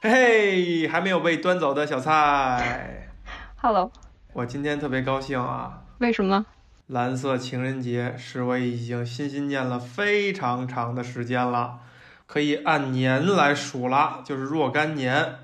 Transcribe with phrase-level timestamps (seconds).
[0.00, 3.08] 嘿嘿，还没有被端走的小菜。
[3.56, 3.90] Hello，
[4.32, 5.82] 我今天特别高兴啊！
[5.98, 6.46] 为什么呢？
[6.86, 11.80] 蓝色情人节是我已经心心念了非常长的时间了，
[12.26, 15.34] 可以按年来数了，就是若干年。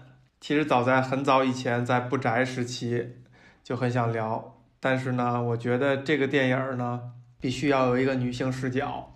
[0.40, 3.16] 其实早在很早以前，在不宅时期
[3.64, 7.00] 就很想聊，但是呢，我觉得这个电影呢，
[7.40, 9.13] 必须要有一个女性视角。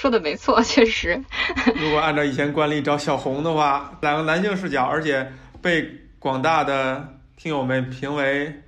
[0.00, 1.22] 说的没错，确实。
[1.76, 5.30] 如果按照以前惯例找小红的话，两个男性视角，而且
[5.60, 5.86] 被
[6.18, 8.62] 广大的听友们评为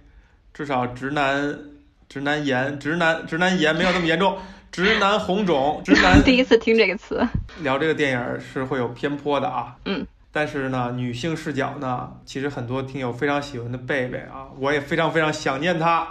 [0.53, 1.59] 至少直男、
[2.07, 4.37] 直男炎、直男、直男炎没有那么严重，
[4.71, 7.27] 直男红肿、直男 第一次听这个词。
[7.63, 9.75] 聊这个电影是会有偏颇的啊。
[9.87, 10.07] 嗯。
[10.35, 16.09] 但是呢，女性视角呢，其实很多听友非常喜欢的贝贝啊，我也非常非常想念她。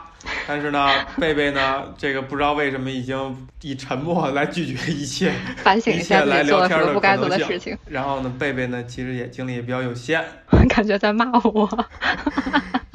[0.47, 0.88] 但是呢，
[1.20, 7.75] 贝贝呢，这个不知道为什么已经以沉默来拒绝一切， 反省一下自己做了不该做的事情。
[7.88, 10.23] 然后呢，贝贝呢，其实也精力也比较有限，
[10.69, 11.67] 感觉在骂我。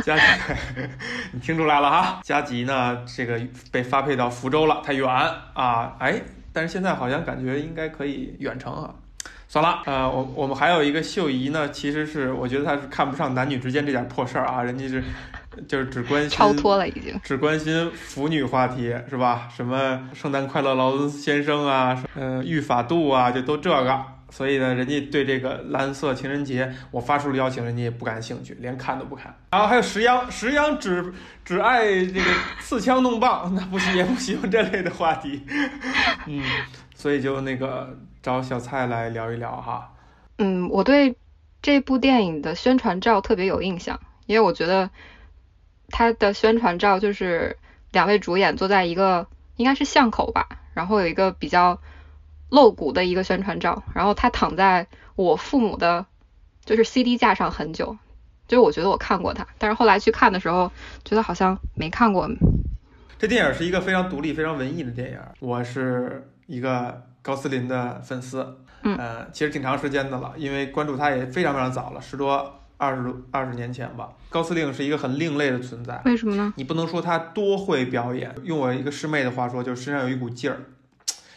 [0.04, 0.22] 加急，
[1.32, 2.20] 你听出来了哈？
[2.22, 3.40] 加急呢，这个
[3.72, 5.08] 被发配到福州了，太远
[5.54, 8.94] 啊，哎，但是现在好像感觉应该可以远程啊。
[9.48, 15.02] 算了，呃，我我们还有一个秀姨呢，其实是我觉得她是看不上男女之间这点破事儿啊，人家是
[15.68, 19.48] 就是只关心超脱了已经，只关心腐女话题是吧？
[19.54, 24.02] 什么圣诞快乐劳伦斯先生啊，嗯、呃，御法度啊，就都这个。
[24.28, 29.32] 所以呢，人家对这个蓝色情人节，我发出了邀请，人家也不感兴趣，连看都不看。
[29.50, 32.24] 然后还有石央，石央只只爱这个
[32.60, 35.40] 刺枪弄棒，那不行也不喜欢这类的话题。
[36.26, 36.42] 嗯，
[36.96, 39.94] 所以就那个找小蔡来聊一聊哈。
[40.38, 41.14] 嗯，我对
[41.62, 44.90] 这部电影的宣传照特别有印象，因为我觉得
[45.90, 47.56] 它的宣传照就是
[47.92, 51.78] 两位主演坐在一个应该是巷口吧，然后有一个比较。
[52.48, 56.06] 露骨的一个宣传照，然后他躺在我父母的，
[56.64, 57.98] 就是 CD 架上很久，
[58.46, 60.70] 就是我觉得我看过他，但是后来去看的时候，
[61.04, 62.30] 觉得好像没看过。
[63.18, 74.10] 这电影是一个非常独立、非常文艺的电影，我是一个高斯林的粉丝，嗯，呃，其实挺长时间的了，因为关注他也非常非常早了，十多、二十多、二十年前吧。
[74.30, 76.52] 高司令是一个很另类的存在，为什么呢？
[76.56, 80.58] 你不能说他多会表演，用我一个师妹的话说，就是身上有一股劲儿。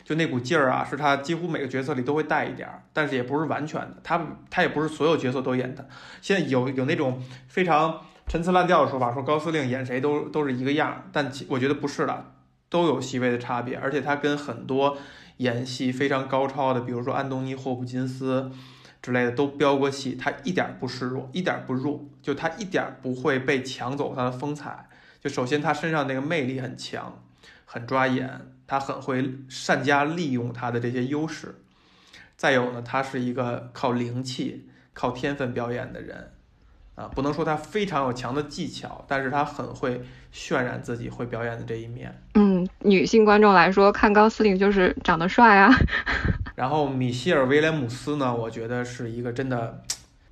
[0.03, 3.97] 就那股劲儿啊，是他几乎每个角色里都会带一点儿，但是也不是完全的。
[4.03, 5.88] 他他也不是所有角色都演的。
[6.20, 12.26] 现在有有那种非常陈词滥调的说法，说高司令演谁都都是一个样儿，但我觉得不是的，
[12.69, 13.75] 都有细微的差别。
[13.78, 14.97] 而且他跟很多
[15.38, 18.52] 演戏非常高超的，比如说安东尼·霍普金斯
[19.02, 24.88] 之类的都飙过戏，他一点不示弱，一点不弱，就他一点不会被抢走他的风采。
[25.22, 27.22] 就首先他身上那个魅力很强，
[27.66, 28.53] 很抓眼。
[28.69, 31.56] 他很会善加利用他的这些优势，
[32.38, 36.34] 再有呢，他是一个靠灵气、靠天分表演的人，
[37.00, 40.02] 啊，不能说他非常有强的技巧，但是他很会
[40.34, 42.14] 渲染自己会表演的这一面。
[42.34, 45.74] 嗯，女性观众来说，看高司令就是长得帅啊。
[46.56, 49.82] 然后米歇尔·威廉姆斯呢，我觉得是一个真的，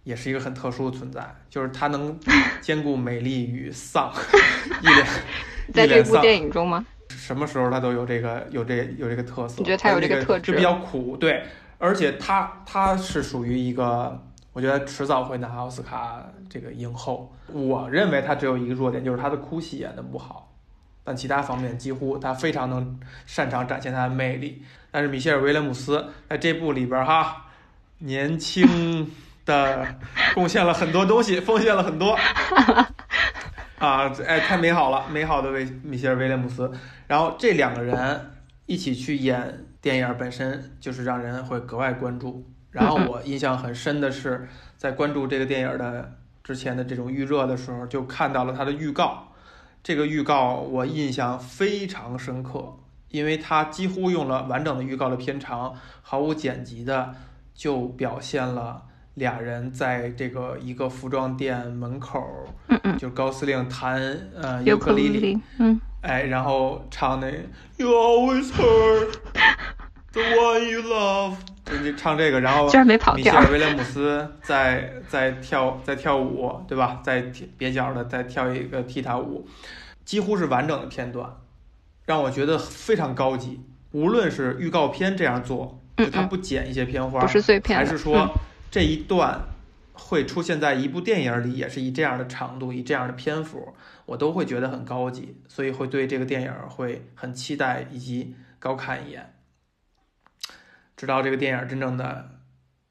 [0.03, 2.19] 也是一个很特殊的存在，就是他能
[2.59, 4.11] 兼顾美丽与丧，
[4.81, 5.07] 一脸
[5.73, 6.85] 在这部电影中吗？
[7.09, 10.51] 什么时候他都有这个有这有这个特色，你觉得他有这个特质？
[10.51, 11.43] 就比较苦，对，
[11.77, 14.26] 而且他他是属于一个，
[14.57, 16.19] 我觉得迟早会拿奥斯卡
[16.49, 17.31] 这个影后。
[17.53, 20.51] 我认为他只有一个弱点，就是他的哭戏演的不好，
[21.03, 24.63] 但其他方面几乎他非常能擅长展现他的魅力。
[24.89, 27.45] 但是米歇尔·威廉姆斯在这部里边哈，
[27.99, 29.11] 年轻
[29.45, 29.85] 的
[30.33, 32.17] 贡献了很多东西，奉献了很多。
[33.77, 36.71] 啊，哎，太美好了，美好的维米歇尔·威廉姆斯。
[37.05, 38.31] 然后这两个人
[38.65, 42.43] 一起去演电影本身就是让人会格外关注。
[42.77, 49.23] 然后 我印象很深的是，在关注这个电影的之前的这种预热的时候，就看到了它的预告。
[49.81, 52.77] 这个预告我印象非常深刻，
[53.09, 57.15] 因为它几乎用了完整的预告的片长，毫无剪辑的
[57.55, 58.83] 就表现了。
[59.15, 62.23] 俩人在这个一个服装店门口，
[62.67, 63.99] 嗯嗯，就高司令弹
[64.39, 67.27] 呃尤克里里，嗯，哎，然后唱那
[67.77, 69.15] You always hurt
[70.17, 71.35] the one you love，
[71.83, 76.99] 就唱这个，然后居然没跑米歇尔威廉姆斯在在跳在跳舞，对吧？
[77.03, 77.21] 在
[77.59, 79.47] 蹩脚的在跳一个踢踏舞，
[80.03, 81.29] 几乎是完整的片段，
[82.05, 83.61] 让我觉得非常高级。
[83.91, 88.29] 无论是预告片这样做，就他不剪一些片花，不是碎片，还是说。
[88.69, 89.41] 这一段
[89.93, 93.73] 会出现在一部电影里，也是以这样的长度、以这样的篇幅，
[94.05, 99.33] 我都会觉得很高级，所以会对这个电影会很期待以及高看一眼。
[100.97, 102.29] 直到这个电影真正的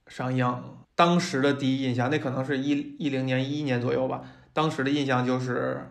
[0.07, 0.63] 上映，
[0.95, 4.23] 当时的第一印象，那可能是一一零年、一一年左右吧。
[4.53, 5.91] 当时的印象就是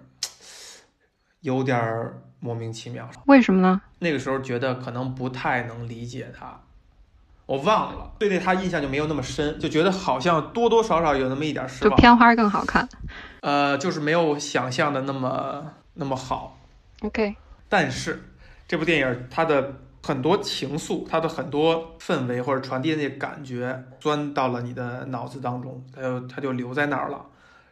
[1.41, 3.07] 有点儿莫名其妙。
[3.27, 3.81] 为什么呢？
[3.99, 6.61] 那个时候觉得可能不太能理解他，
[7.45, 12.01] 我忘了，对对他印象就没有那么深，就觉得好像多多少少有那么一点失望就。
[12.01, 12.87] 片花更好看。
[13.41, 16.57] 呃，就是没有想象的那么那么好。
[17.01, 17.35] OK，
[17.67, 18.23] 但是
[18.67, 27.25] 这部电影它的很多情愫，它的很多氛围或者传递的那感觉，钻到了你的脑子当中，它就它就留在那儿了，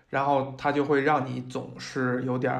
[0.10, 2.52] 然后它就会让你总是有点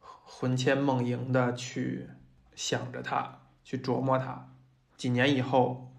[0.00, 2.08] 魂牵梦萦的去
[2.56, 4.48] 想着它，去琢磨它。
[4.96, 5.92] 几年以后，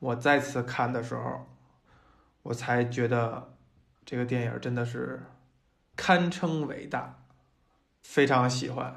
[0.00, 1.46] 我再次看的时候，
[2.42, 3.54] 我才觉得
[4.04, 5.22] 这个电影真的是
[5.94, 7.22] 堪称伟大，
[8.02, 8.96] 非常喜欢。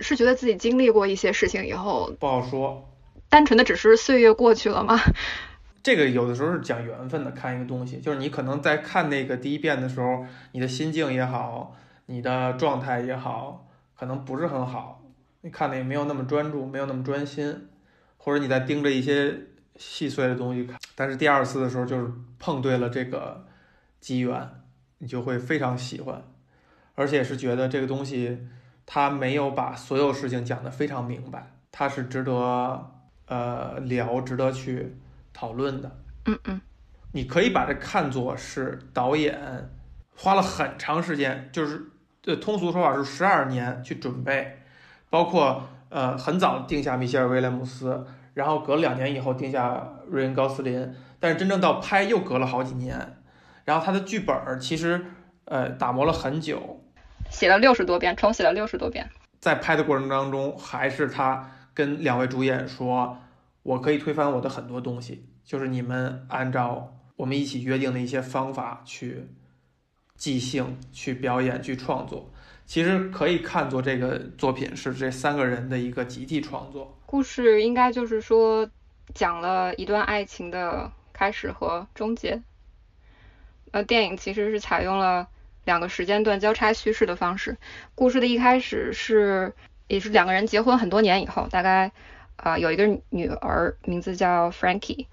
[0.00, 2.88] 是觉得自己经历过一些事情以后，不好说，
[3.28, 4.98] 单纯的只是岁月过去了吗？
[5.82, 7.30] 这个有的时候是讲缘分的。
[7.30, 11.76] 看一个东西，就是你可能在看那个第一遍的时候，你的心境也好，
[12.06, 15.02] 你的状态也好，可能不是很好，
[15.42, 17.68] 你看的也没有那么专注，没有那么专心，
[18.18, 19.34] 或者你在盯着一些
[19.76, 20.78] 细碎的东西看。
[20.94, 23.46] 但是第二次的时候，就是碰对了这个
[24.00, 24.50] 机缘，
[24.98, 26.22] 你就会非常喜欢，
[26.96, 28.40] 而且是觉得这个东西
[28.90, 32.90] 它没有把所有事情讲得非常明白，他是值得
[33.26, 34.96] 呃聊，值得去
[35.34, 35.98] 讨论的。
[36.24, 36.58] 嗯嗯，
[37.12, 39.38] 你可以把这看作是导演
[40.16, 41.82] 花了很长时间，就是
[42.24, 44.62] 呃通俗说法是十二年去准备，
[45.10, 53.18] 包括呃很早定下米歇尔·威廉姆斯，然后隔了两年以后定下瑞恩·高斯林，但是真正到拍又隔了好几年，
[53.66, 55.04] 然后他的剧本儿其实
[55.44, 56.77] 呃打磨了很久，
[57.38, 59.08] 写了六十多遍，重写了六十多遍。
[59.38, 63.16] 在拍的过程当中，还是他跟两位主演说
[63.62, 69.28] ：“我可以推翻我的很多东西，就是你们按照我们一起约定的一些方法去
[70.16, 72.28] 即兴、去表演、去创作。
[72.66, 76.98] 其实可以看作这个作品是这三个人的一个集体创作。
[77.06, 78.68] 故事应该就是说
[79.14, 82.42] 讲了一段爱情的开始和终结。
[83.70, 85.28] 呃，电影其实是采用了
[85.68, 87.58] 两个时间段交叉叙事的方式。
[87.94, 89.52] 故事的一开始是
[89.86, 91.92] 也是两个人结婚很多年以后，大概
[92.36, 95.04] 呃有一个女儿，名字叫 Frankie，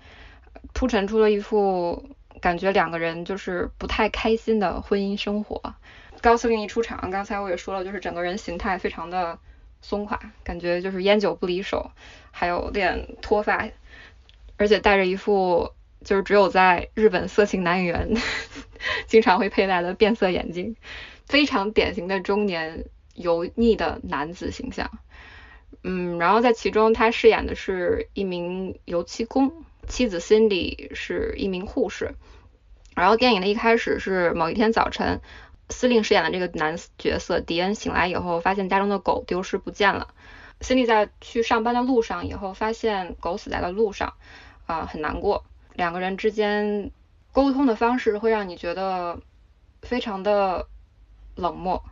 [0.72, 2.10] 铺陈出了一副
[2.40, 5.75] 感觉两个人就是不太开心的婚姻生活。
[6.22, 9.38] 高司令一出场，刚才我也说了，就是整个人形态非常的
[9.81, 11.92] 松垮，感觉就是烟酒不离手，
[12.31, 13.68] 还有点脱发，
[14.56, 15.74] 而且戴着一副
[16.06, 18.16] 就是只有在日本色情男演员
[19.07, 20.78] 经常会佩戴的变色眼镜，
[21.25, 22.86] 非常典型的中年
[23.16, 24.90] 油腻的男子形象。
[25.84, 32.16] 嗯，然后在其中他饰演的是一名油漆工，妻子 Cindy 是一名护士。
[32.96, 35.19] 然后电影的一开始是某一天早晨。
[35.68, 40.10] 司令饰演的这个男角色迪恩醒来以后，发现家中的狗丢失不见了。
[40.62, 44.13] 辛迪在去上班的路上以后，发现狗死在了路上，
[44.68, 45.44] 啊、很难过。
[45.75, 46.92] 两个人之间
[47.31, 49.19] 沟通的方式会让你觉得
[49.81, 50.68] 非常的
[51.36, 51.83] 冷漠，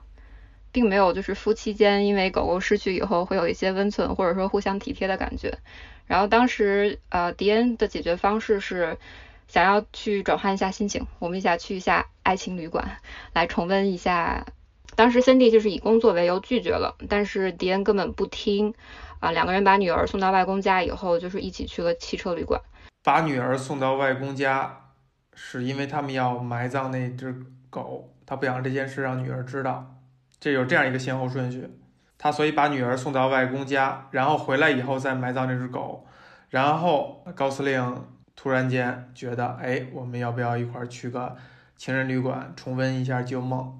[0.71, 5.59] 并没有就是夫妻间因为狗狗失去以后会有一些温存或者说互相体贴的感觉。
[6.07, 8.97] 然后当时呃，迪恩的解决方式是。
[9.45, 12.97] 想要去转换一下心情，我们一起去一下爱情旅馆，
[13.33, 14.47] 来重温一下。
[14.95, 18.73] 当时森蒂就是以工作为由拒绝了，但是迪恩根本不听
[19.19, 19.31] 啊。
[19.31, 22.61] 两个人把女儿送到外公家以后，就是一起去了汽车旅馆。
[23.03, 24.89] 把女儿送到外公家，
[25.35, 27.35] 是因为他们要埋葬那只
[27.69, 29.97] 狗，他不想这件事让女儿知道，
[30.39, 31.69] 这有这样一个先后顺序。
[32.17, 36.07] 他所以把女儿送到外公家，然后回来以后再埋葬这只狗，
[36.49, 38.05] 然后高司令。
[38.35, 41.35] 突然间觉得，哎，我们要不要一块儿去个
[41.77, 43.79] 情人旅馆，重温一下旧梦？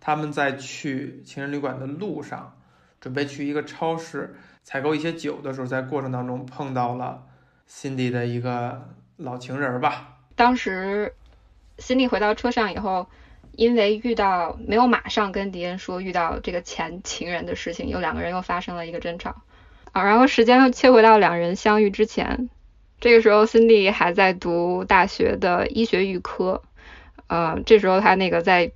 [0.00, 2.56] 他们在去情人旅馆的路上，
[3.00, 7.27] 准备去一个超市采购一些酒的时候，在过程当中碰到了
[7.68, 10.16] 辛迪的一个老情人吧。
[10.34, 11.14] 当时
[11.78, 13.06] 辛迪回到车上以后，
[13.52, 19.42] 因为遇到没有马上跟迪恩说遇到这个前情人的事情，有两个人又发生了一个争吵
[19.92, 20.02] 啊。
[20.02, 22.48] 然后时间又切回到两人相遇之前。
[23.00, 26.62] 这个时候辛迪还在读大学的医学预科，
[27.28, 28.72] 呃，这时候他那个在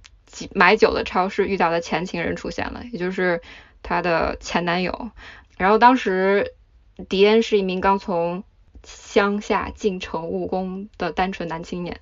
[0.55, 3.41] 买酒的超市遇到的前情人出现了，也就是
[3.83, 5.11] 他的前男友。
[5.59, 6.55] 然后当时
[7.09, 8.45] 迪恩是一名刚从
[8.85, 12.01] 乡下进城务工的单纯男青年，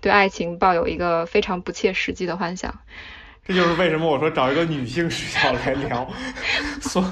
[0.00, 2.80] 对爱情抱有一个非常不切实际的幻想。
[3.44, 6.08] 这就是为什么我说找一个女性视角来聊。
[6.80, 7.04] 所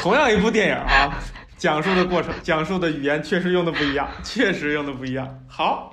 [0.00, 1.18] 同样一部电影啊。
[1.58, 5.40] 讲述的过程，讲述的语言确实用的不一样，确实用的不一样。
[5.48, 5.90] 好，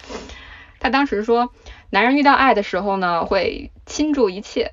[0.80, 1.52] 他当时说，
[1.90, 4.72] 男人遇到爱的时候呢，会倾注一切，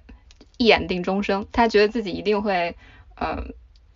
[0.57, 1.45] 一眼定终生。
[1.51, 2.77] 他觉得自己一定会，
[3.17, 3.43] 呃，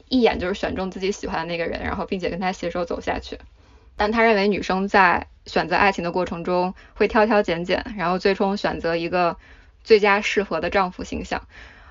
[0.09, 3.37] 一眼就是选中自己喜欢的那个人，然后并且跟他携手走下去。
[3.95, 9.37] 但他认为女生在选择爱情的过程中会挑挑拣拣，然后最终选择一个
[9.83, 11.47] 最佳适合的丈夫形象。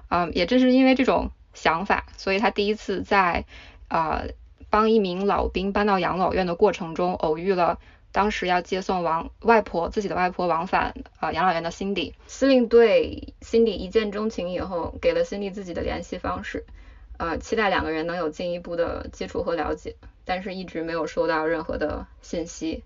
[0.09, 3.45] 嗯，也正是因为这种想法，所以他第一次在
[3.89, 4.29] 呃
[4.71, 7.81] 帮一名老兵搬到养老院的过程中，偶遇了
[8.13, 12.15] 当时要接送王外婆自己的外婆往返呃养老院的辛迪。
[12.29, 16.65] 司令对辛迪一见钟情以后，给了辛迪自己的联系方式，
[17.19, 19.97] 呃，期待两个人能有进一步的接触和了解。
[20.25, 22.83] 但是一直没有收到任何的信息，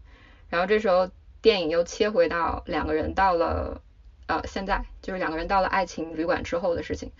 [0.51, 1.09] 然后这时候
[1.41, 3.81] 电影又切回到两个人到了
[4.27, 7.11] 呃现在，就是两个人到了爱情旅馆之后的事情。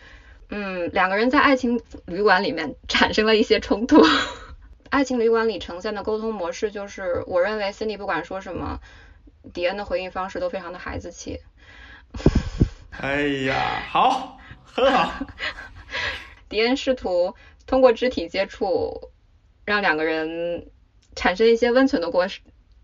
[0.51, 4.05] 嗯，两个人在爱情旅馆里面 产生了一些冲突。
[4.91, 8.79] 爱情旅馆里呈现的沟通模式就是，我认为 Cindy 不管说什么，
[9.55, 11.41] 迪恩的回应方式都非常的孩子气。
[13.01, 15.15] 哎呀，好，很好。
[16.51, 17.35] 迪恩试图
[17.67, 19.11] 通过肢体接触。
[19.67, 20.69] 让两个人
[21.15, 22.27] 产生一些温存的过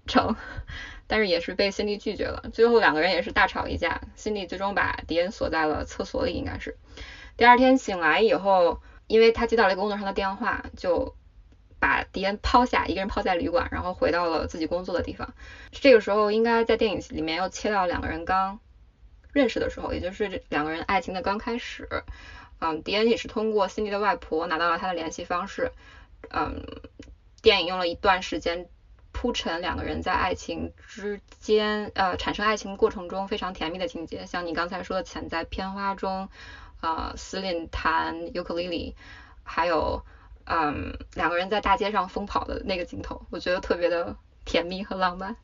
[0.07, 0.37] 程，
[1.09, 2.45] 但是也是被辛迪拒绝了。
[2.53, 6.77] 最后两个人也是大吵一架，辛迪最终把迪恩锁在了厕所里，应该是。
[7.37, 11.17] 第二天醒来以后，因为他接到了一个工作上的电话，就
[11.81, 15.35] 把迪恩抛下，一个人抛在旅馆，然后回到了自己工作的地方。
[15.73, 18.61] 这个时候应该在电影里面又切到两个人刚
[19.33, 21.89] 认识的时候，也就是两个人爱情的刚开始。
[22.59, 25.73] 嗯，迪恩也是通过辛迪的外婆拿到了他的联系方式。
[26.31, 26.63] 嗯，
[27.43, 28.67] 电影用了一段时间
[29.13, 36.29] 铺陈两个人在爱情之间，呃，产生爱情过程中非常甜蜜的情节，像你刚才说的潜在片花中，
[36.81, 38.95] 呃，司令弹尤克里里，
[39.43, 40.03] 还有，
[40.45, 45.37] 嗯，两个人在大街上疯跑的那个镜头，我觉得特别的甜蜜和浪漫。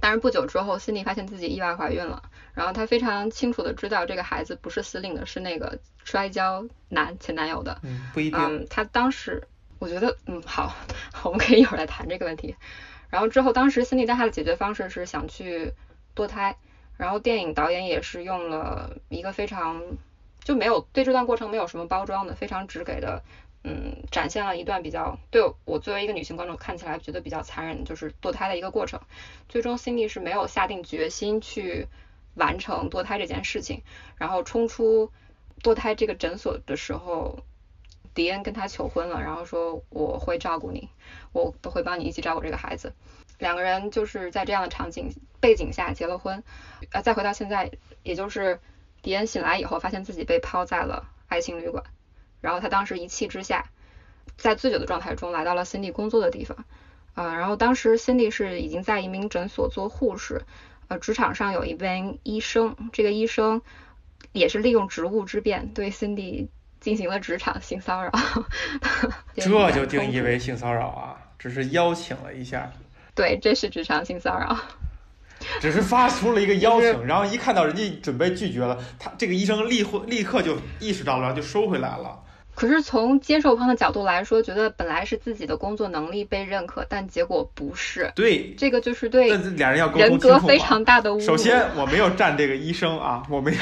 [0.00, 2.20] 但是不久之后，辛迪发现自己意外怀孕了，
[2.54, 7.78] 然后她非常清楚的知道这个孩子不是司令的，是那个摔跤男前男友的。
[7.84, 8.40] 嗯，不一定。
[8.40, 9.46] 嗯，她当时。
[9.78, 10.74] 我觉得，嗯， 好，
[11.22, 12.56] 我们可以一会儿来谈这个问题。
[13.10, 15.74] 然后之后，当时辛迪带她的解决方式是想去
[16.14, 16.56] 堕胎，
[16.96, 19.82] 然后电影导演也是用了一个非常
[20.42, 23.22] 就没有对这段过程没有什么包装的，非常直给的，
[23.68, 29.00] 嗯，展现了一段比较对我作为一个女性观众看起来觉得比较残忍，就是堕胎的一个过程。
[29.48, 31.88] 最终，辛迪是没有下定决心去
[32.34, 33.82] 完成堕胎这件事情，
[34.16, 35.10] 然后冲出
[35.62, 37.40] 堕胎这个诊所的时候。
[38.14, 40.88] 迪恩跟他求婚了，然后说我会照顾你，
[41.32, 42.94] 我都会帮你一起照顾这个孩子。
[43.38, 46.42] 两个人就是在这样的场景背景下结了婚。
[46.92, 47.70] 呃，再回到现在，
[48.02, 48.58] 也就是
[49.02, 51.84] 迪恩醒来以后，发现自己被抛在了爱情旅馆，
[52.46, 53.64] 然后他当时一气之下，
[54.38, 56.64] 在醉酒的状态中来到了 Cindy 工作的地方。
[57.14, 60.42] 啊，然后当时 Cindy 是已经在一名诊所做护士，
[60.86, 63.62] 呃，职场上有一位医生，这个医生
[64.32, 66.46] 也是利用职务之便对 Cindy。
[66.78, 68.12] 进行了职场性骚扰，
[69.34, 71.16] 这就定义为性骚扰啊？
[71.36, 72.70] 只是邀请了一下，
[73.12, 74.56] 对，这是职场性骚扰，
[75.58, 82.22] 只是发出了一个邀请，然后一看到人家准备拒绝了，他这个医生立会立刻就意识到了，就收回来了。
[82.56, 88.10] 可是从接受方的角度来说，觉得本来是自己的工作能力被认可，但结果不是。
[88.16, 91.20] 对，这个就是对俩人要人格非常大的侮辱。
[91.20, 93.58] 首先，我没有站这个医生啊， 我没有，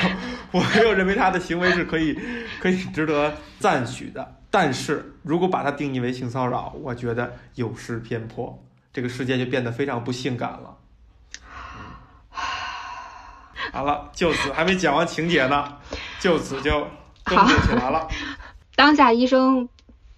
[0.52, 2.16] 我没有认为他的行为是可以
[2.62, 4.36] 可以值得赞许的。
[4.48, 8.56] 但是如果把它定义为性骚扰，我觉得有失偏颇，
[8.92, 10.76] 这个世界就变得非常不性感了。
[13.72, 15.78] 好了，就此还没讲完情节呢，
[16.20, 16.86] 就此就
[17.24, 18.06] 登录起来了。
[18.76, 19.69] 当下医生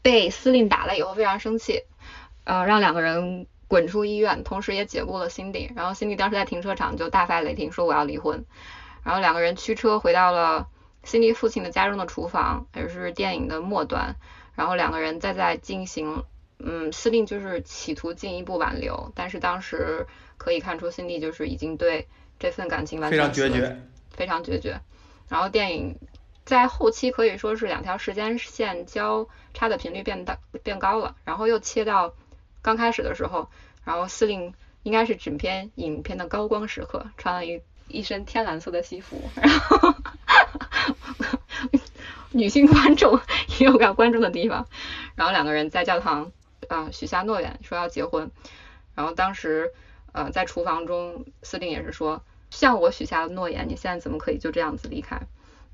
[0.02, 1.82] 被司令打了以后非常生气，
[2.44, 5.70] 呃，让两个人滚出医院，同时也解雇了辛迪。
[5.76, 8.44] 然后辛迪当时在停车场就大发雷霆说我要离婚。
[9.02, 10.68] 然后两个人驱车回到了
[11.04, 14.16] 辛迪父亲的家中的厨房，也是电影的末端。
[14.54, 16.24] 然后两个人再在进行，
[16.58, 20.06] 嗯，司令就是企图进一步挽留，但是当时
[20.38, 22.08] 可以看出辛迪就是已经对
[22.38, 24.80] 这份感情完全非常决绝，非常决绝。
[25.28, 25.98] 然后电影。
[26.46, 32.14] 在后期可以说是两条时间线交叉的频率变大变高了，然后又切到
[32.62, 33.50] 刚开始的时候，
[33.84, 39.94] 然后司令应该是整篇影片的高光时刻，穿了一一身天蓝色的西服，然后
[42.30, 43.20] 女性观众
[43.58, 44.68] 也有要关注的地方，
[45.16, 46.30] 然后两个人在教堂
[46.68, 48.30] 啊许下诺言，说要结婚，
[48.94, 49.72] 然后当时
[50.12, 55.20] 呃在厨房中，司令也是说向我许下了诺言，你现在怎么可以就这样子离开？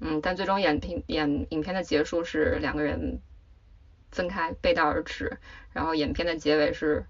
[0.05, 3.21] 嗯，但最终演片演影片的结束是两个人
[4.11, 5.39] 分开背道而驰，
[5.73, 7.07] 然后影片的结尾是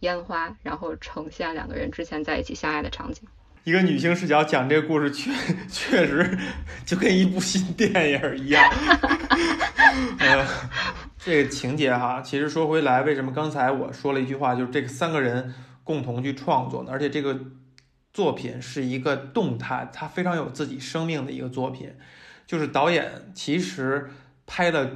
[0.00, 3.26] 烟花，然后呈现两个人之前在一起相爱的场景。
[3.64, 5.32] 一个女性视角讲这个故事，确
[5.70, 6.38] 确实
[6.84, 8.62] 就跟一部新电影一样。
[10.20, 10.46] 呃，
[11.16, 16.92] 这个情节哈，其实说回来，为什么刚才我说了一句话，就是这个三个人共同去创作呢？
[16.92, 17.40] 而且这个
[18.12, 21.94] 作品是一个动态，它非常有自己生命的一个作品。
[22.46, 24.10] 就是导演其实
[24.46, 24.90] 拍了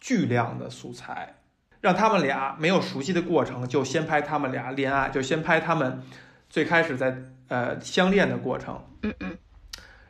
[0.00, 1.36] 巨量的素材，
[1.80, 6.02] 让他们俩没有熟悉的过程，就先拍他们俩恋爱，就先拍他们
[6.48, 8.84] 最开始在呃相恋的过程。
[9.02, 9.38] 嗯嗯。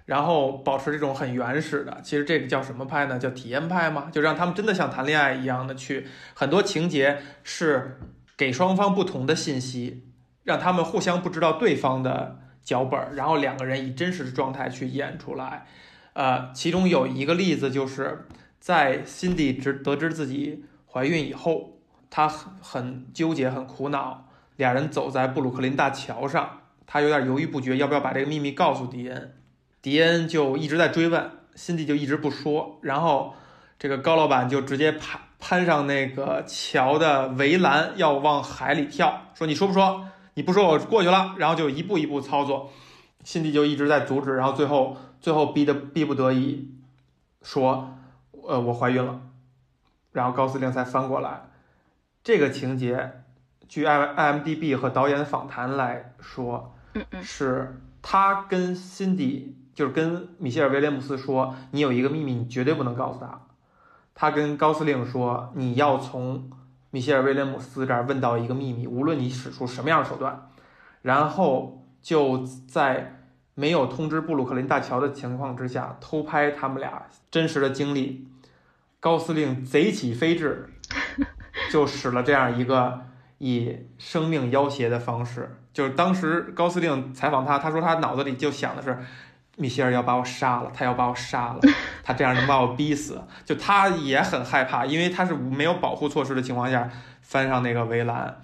[0.07, 3.19] 然后保持这种很原始的，其实这个叫什么拍呢？
[3.19, 4.11] 叫体验派吗？
[4.13, 7.99] 就让他们真的像谈恋爱一样的去，很多情节是
[8.37, 10.05] 给双方不同的信息，
[10.43, 15.67] 让他们互相不知道对方的脚本，然后两个人以真实的状态去演出来。
[16.15, 18.27] 呃，其中有一个例子就是
[18.59, 21.79] 在辛迪知得知自己怀孕以后，
[22.09, 24.27] 她很很纠结，很苦恼。
[24.57, 29.35] 俩人走在布鲁克林大桥上，她有点犹豫不决，要不要把这个秘密告诉迪恩。
[29.83, 32.79] 迪恩就一直在追问，辛迪就一直不说。
[32.81, 33.35] 然后
[33.79, 40.09] 这个高老板就直接攀攀上那个桥的围栏，要往海里跳，说：“你说不说？
[40.35, 42.71] 你不说，我过去了。”然后就一步一步操作，
[43.25, 44.37] 辛迪就一直在阻止。
[44.37, 46.69] 然后最后，最后逼的逼不得已，
[47.41, 47.97] 说
[48.47, 49.23] ：“呃，我怀孕了。”
[50.13, 51.49] 然后高司令才翻过来。
[52.23, 53.23] 这个情节，
[53.67, 56.75] 据 i IMDB 和导演访谈来说，
[57.23, 59.57] 是他跟辛迪。
[59.73, 63.41] 就是跟米歇尔·威廉姆斯说：“你有一个秘密，你绝对不能告诉他。”
[64.15, 66.51] 他跟高司令说：“你要从
[66.91, 70.51] 米歇尔·威廉姆斯这儿问到一个秘密，无论你使出什么样的手段。”
[71.01, 73.24] 然后就在
[73.55, 78.29] 没有通知布鲁克林大桥的情况之下，偷拍他们俩真实的经历。
[79.01, 80.69] 高司令贼起飞智，
[81.71, 83.03] 就使了这样一个
[83.39, 85.59] 以生命要挟的方式。
[85.73, 88.99] 就是当时高司令采访他，他说他脑子里就想的是。
[89.57, 91.61] 米歇尔要把我杀了，他要把我杀了，
[92.03, 93.23] 他这样能把我逼死。
[93.45, 96.91] 就他也很害怕，因为他是没有保护措施的情况下
[97.23, 98.41] 翻上那个围栏，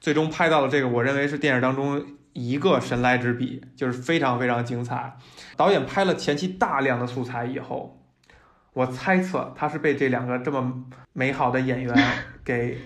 [0.00, 2.02] 最终拍到了这个，我认为是电影当中
[2.34, 5.16] 一个神来之笔，就是非常非常精彩。
[5.56, 8.04] 导演拍了前期大量的素材以后，
[8.74, 11.94] 我猜测他是被这两个这么美好的演员
[12.44, 12.78] 给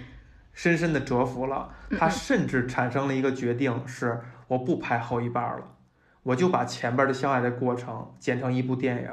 [0.53, 5.75] 深深的折服了，他甚至产生了一个决定，是我不拍后一半了。
[6.25, 9.09] 我就把前边的相爱的过程剪成一部电影，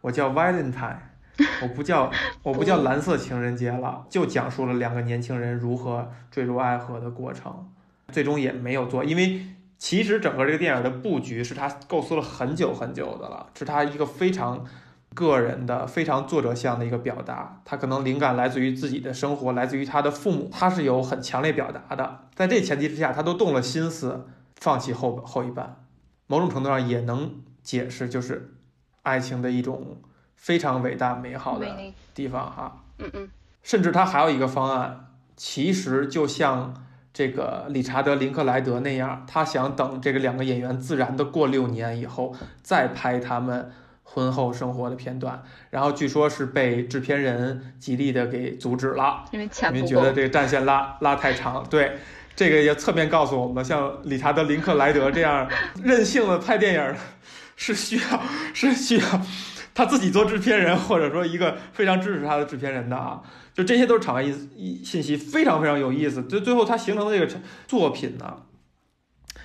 [0.00, 0.96] 我叫 Valentine，
[1.62, 2.10] 我不叫
[2.42, 7.70] 我不叫蓝色情人节了，就讲述了两个年轻人如何坠入爱河的过程，
[8.08, 9.46] 最终也没有做，因为
[9.78, 14.64] 其实整个这个电影的布局是他构思了很久很久的了，是他一个非常
[15.14, 25.84] 个人的、非常作者向的一个表达，他可能灵感来自于自己的生活，来自于他的父母，他是有很强烈表达的，在这前提之下，他都动了心思，放弃后后一半。
[26.26, 28.54] 某种程度上也能解释，就是
[29.02, 29.98] 爱情的一种
[30.34, 31.66] 非常伟大美好的
[32.14, 32.82] 地方哈。
[32.98, 33.28] 嗯嗯。
[33.62, 36.85] 甚至他还有一个方案，其实就像
[37.16, 45.42] 这个理查德·林克莱德那样，他想等这个两个演员自然的过六年以后，再拍他们婚后生活的片段。
[45.70, 51.64] 然后据说是被制片人极力的给阻止了，因为钱因为觉得这个战线拉拉太长。
[51.70, 51.92] 对。
[52.34, 55.48] 这个也侧面告诉我们，像理查德·林克莱德这样
[55.82, 56.94] 任性的拍电影，
[57.56, 59.22] 是需要是需要
[59.76, 63.20] 他自己做制片人，或者说一个非常支持他的制片人的啊。
[63.52, 66.22] 就这些都是场外一信息，非常非常有意思。
[66.22, 68.42] 就最后他形成的这个作品呢，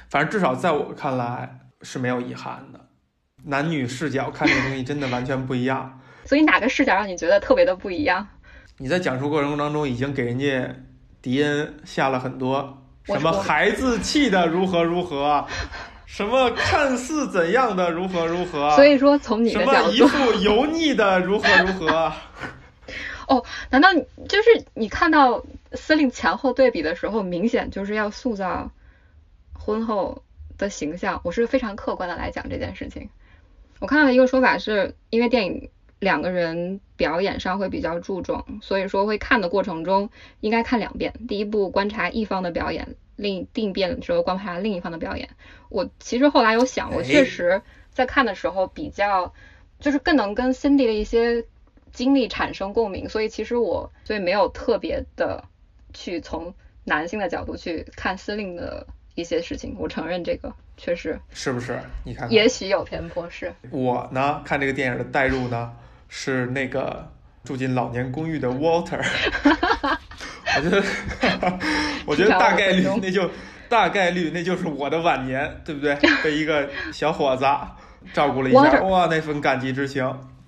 [0.09, 2.79] 反正至少在我看来是没有遗憾的。
[3.43, 5.99] 男女视角看这个东西真的完全不一样。
[6.23, 8.25] 所以哪个视角让你觉得特别的不一样？
[8.77, 10.75] 你在讲述过程当中已经给人家
[11.21, 12.77] 迪恩下了很多。
[13.03, 15.45] 什么孩子气的如何如何，
[16.11, 22.11] 什么看似怎样的如何如何，所以说从你的角度，一副油腻的如何如何。
[23.29, 28.69] 哦，难道就是你看到司令前后对比的时候，明显就是要塑造
[29.53, 30.21] 婚后
[30.57, 31.21] 的形象？
[31.23, 33.07] 我是非常客观的来讲这件事情。
[33.79, 35.69] 我看到的一个说法是因为电影。
[36.01, 41.13] 两个人表演上会比较注重，所以说会看的过程中应该看两遍。
[41.27, 45.29] 第一步观察一方的表演，另第一遍的时候观察另一方的表演。
[45.69, 49.33] 我其实后来有想，我确实在看的时候比较，
[49.79, 51.45] 就是更能跟 Cindy 的一些
[51.93, 55.43] 经历产生共鸣，所以其实我所以没有特别的
[55.93, 56.53] 去从
[56.83, 59.75] 男性的角度去看司令的一些事情。
[59.79, 61.79] 我承认这个确实是不是？
[62.03, 63.29] 你看，也许有偏颇。
[63.29, 65.73] 是我呢看这个电影的代入呢。
[66.13, 67.09] 是那个
[67.43, 69.01] 住进老年公寓的 Walter，
[70.57, 70.83] 我觉得，
[72.05, 73.29] 我觉得大概率那就
[73.67, 75.95] 大概率那就是我的晚年，对不对？
[76.23, 77.45] 被一个小伙子
[78.13, 80.03] 照顾了一下，哇，那份感激之情。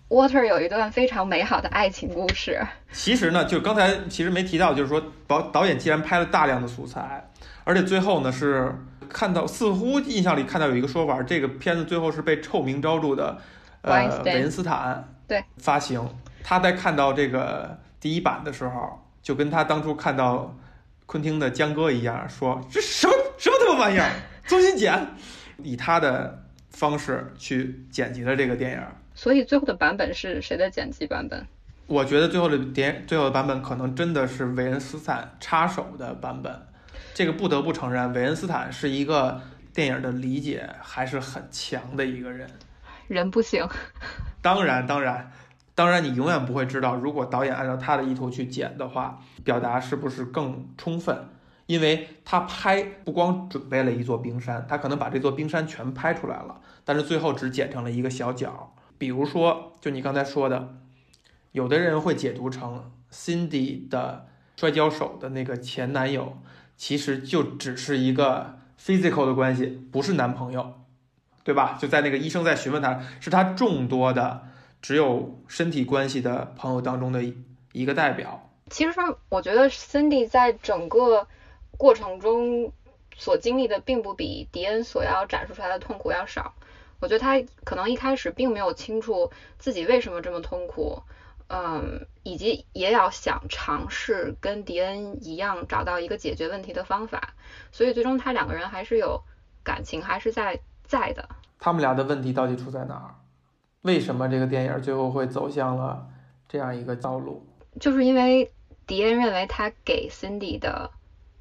[0.10, 2.62] Water 有一段非常美好的爱情故事。
[2.92, 7.28] 其实呢，就刚才其实没提到，就是说导导演既然拍了大量的素材，
[7.64, 8.72] 而且最后呢是
[9.10, 13.40] 看到，似乎印象里看到有一个说法，这个片子最后是被臭名昭著的
[13.82, 16.08] 呃韦恩斯坦对发行。
[16.44, 20.56] 他在看到这个第一版的时候，就跟他当初看到
[21.06, 24.10] 昆汀的江歌一样，说这什么 什么他妈玩意儿，
[24.46, 25.08] 重新剪，
[25.58, 28.82] 以他的方式去剪辑了这个电影。
[29.16, 31.46] 所以最后的版本是谁的剪辑版本？
[31.86, 36.68] 我觉得最后的电最后的版本可能真的是韦恩斯坦插手的版本。
[37.14, 39.40] 这个不得不承认，韦恩斯坦是一个
[39.74, 42.50] 电影的理解还是很强的一个人。
[43.08, 43.68] 人不行。
[44.42, 45.32] 当然，当然。
[45.76, 51.30] 当然，你永远不会知道，如果导演按照他的意图去剪的话，表达是不是更充分？
[51.66, 58.76] 因为他拍不光准备了一座冰山，他可能把这座冰山全拍出来了，但是最后只剪成了一个小角。
[59.00, 60.76] 比如说，就你刚才说的，
[61.54, 66.38] 有的人会解读成 Cindy 的摔跤手的那个前男友，
[66.78, 70.82] 其实就只是一个 physical 的关系，不是男朋友，
[71.44, 71.78] 对吧？
[71.82, 74.44] 就在那个医生在询问他，是他众多的。
[74.84, 77.24] 只有身体关系的朋友当中的
[77.72, 78.50] 一个代表。
[78.70, 81.26] 其实，我觉得 Cindy 在整个
[81.78, 82.74] 过程中
[83.16, 86.54] 所经历的，并不比迪恩所要展示出来的痛苦要少。
[87.00, 91.02] 我觉得他可能一开始并没有清楚自己为什么这么痛苦，
[91.48, 97.34] 嗯，以及也要想尝试跟迪恩一样找到一个解决问题的方法。
[97.72, 99.24] 所以，最终他两个人还是有
[99.64, 101.30] 感情，还是在在的。
[101.58, 103.16] 他们俩的问题到底出在哪儿？
[103.84, 106.08] 为什么这个电影最后会走向了
[106.50, 107.46] 这样一个道路？
[107.80, 108.52] 就是因为
[108.88, 110.90] 迪恩认为他给 Cindy 的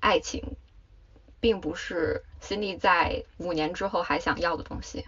[0.00, 0.56] 爱情，
[1.40, 5.06] 并不是 Cindy 在五年之后还想要的东西。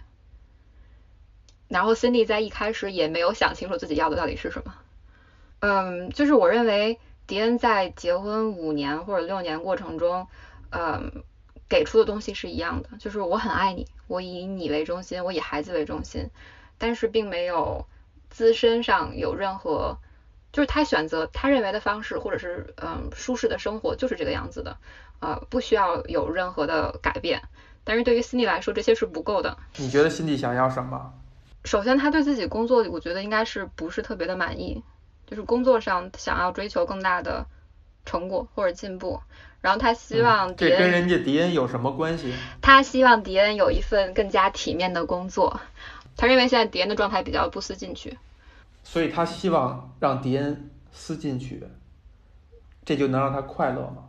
[1.67, 4.73] 然后 Cindy 在一开始也没有想清楚自己要的到底是什么。
[5.59, 10.27] 嗯，就是我认为迪恩在结婚五年或者六年过程中，
[10.69, 11.23] 嗯，
[11.67, 16.29] 给出的东西是一样的，就是我很爱你，我以你为中心，我以孩子为中心。
[16.77, 17.85] 但是并没有
[18.29, 19.97] 自身上有任何，
[20.51, 24.77] 就是他选择他认为的方式，或者是嗯舒适的生活就是这个样子的，
[25.19, 27.41] 呃不需要有任何的改变。
[27.83, 29.57] 但是对于 Cindy 来说，这些是不够的。
[29.77, 31.13] 你觉得 Cindy 想要什么？
[31.63, 34.83] 首先，他对自己工作，我觉得应该是不是特别的满意，
[35.27, 37.45] 就是工作上想要追求更大的
[38.05, 39.19] 成果或者进步。
[39.61, 42.33] 然后他希望这跟人家迪恩有什么关系？
[42.61, 45.59] 他希望迪恩有一份更加体面的工作。
[46.17, 48.17] 他认为现在迪恩的状态比较不思进取，
[48.83, 51.61] 所以他希望让迪恩思进取，
[52.85, 54.03] 这就能让他快乐吗？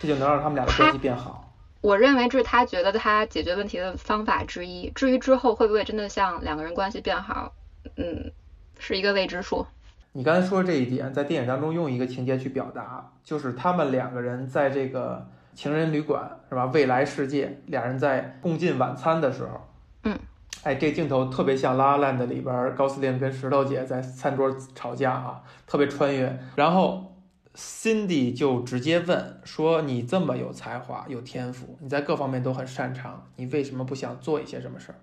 [0.00, 1.52] 这就能让他们俩的关系变好？
[1.80, 4.90] 我认为这是他觉得他解决问题的方法之一。
[4.90, 7.52] 至于之后会不会真的像两个人关系变好，
[7.96, 8.32] 嗯，
[8.78, 9.64] 是一个未知数。
[10.12, 16.64] 你刚才说这一点，在电影当中用一个情节去表达，就是他们两个人在这个情人旅馆是吧？
[16.66, 19.68] 未来世界，俩人在共进晚餐的时候，
[20.02, 20.18] 嗯。
[20.64, 26.38] 哎，这镜头特别像《拉拉烂》的里边高司令跟石头姐在餐桌吵架啊，特别穿越。
[26.56, 27.16] 然后
[27.54, 34.98] Cindy 就直接问说：“你这么有才华、有天赋，你在各方面都很擅长，你为什么不想做一些什么事儿？”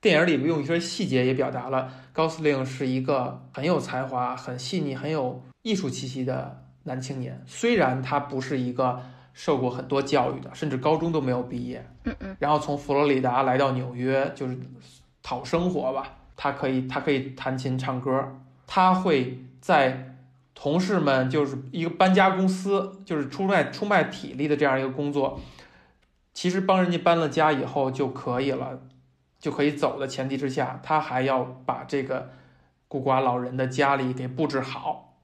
[0.00, 9.00] 电影里边用一些细节也表达了高司令是一个很有才华、很细腻、很有艺术气息的男青年，虽然他不是一个。
[9.40, 11.88] 受过很多教育的，甚至高中都没有毕业。
[12.02, 12.36] 嗯嗯。
[12.40, 14.58] 然后从佛罗里达来到纽约，就是
[15.22, 16.16] 讨生活吧。
[16.36, 18.36] 他可以，他可以弹琴唱歌。
[18.66, 20.16] 他会在
[20.56, 25.38] 同事们就是一个搬家公司，就是出卖出卖体力的这样一个工作。
[26.34, 28.80] 其实帮人家搬了家以后就可以了，
[29.38, 32.30] 就可以走的前提之下，他还要把这个
[32.88, 35.14] 孤寡老人的家里给布置好，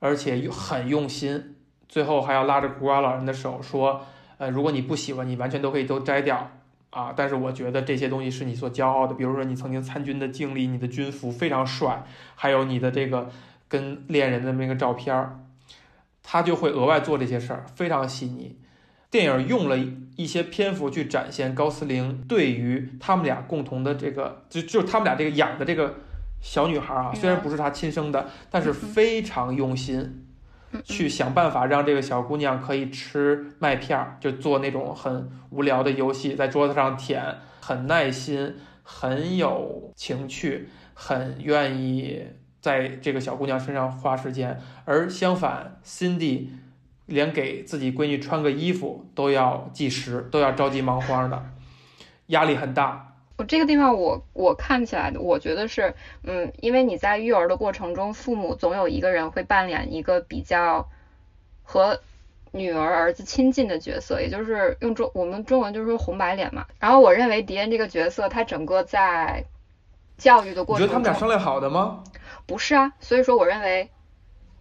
[0.00, 1.51] 而且很用心。
[1.92, 4.00] 最后还要拉着孤寡老人的手说
[4.38, 6.50] ：“呃，如果你不喜欢，你完全都可以都摘掉
[6.88, 7.12] 啊！
[7.14, 12.02] 但是我觉得这些东西是你所骄傲的，比如说你曾经参军的经历，你的军服非常帅，
[12.34, 13.28] 还有你的这个
[13.68, 15.40] 跟恋人的那个照片儿，
[16.22, 18.58] 他就会额外做这些事儿，非常细腻。
[19.10, 19.76] 电影用了
[20.16, 25.96] 一些篇幅去展现高司令对于他们俩共同的这个，就就他们俩这个养的这个
[26.40, 30.24] 小女孩啊，虽然不是他亲生的，但是非常用心。”
[30.84, 42.26] 去想办法让这个小姑娘可以吃麦片儿，就做那种很无聊的游戏，在桌子上舔，很耐心，很有情趣，很愿意
[42.60, 44.60] 在这个小姑娘身上花时间。
[44.84, 46.48] 而相反，Cindy
[47.06, 51.44] 连给自己闺女穿个衣服都要计时，都要着急忙慌的，
[52.26, 53.11] 压力很大。
[53.42, 60.88] 我这个地方，我我看起来的，我觉得是，嗯，因为你在育儿的过程中，父母总有一个人会扮演一个比较
[61.64, 61.98] 和
[62.52, 66.66] 女儿儿子亲近的角色，也就是用中我们中文就是说红白脸嘛。
[66.78, 69.44] 然后我认为迪恩这个角色，他整个在
[70.16, 72.04] 教育的过程中，你觉得他们俩商量好的吗？
[72.46, 73.90] 不是啊，所以说我认为。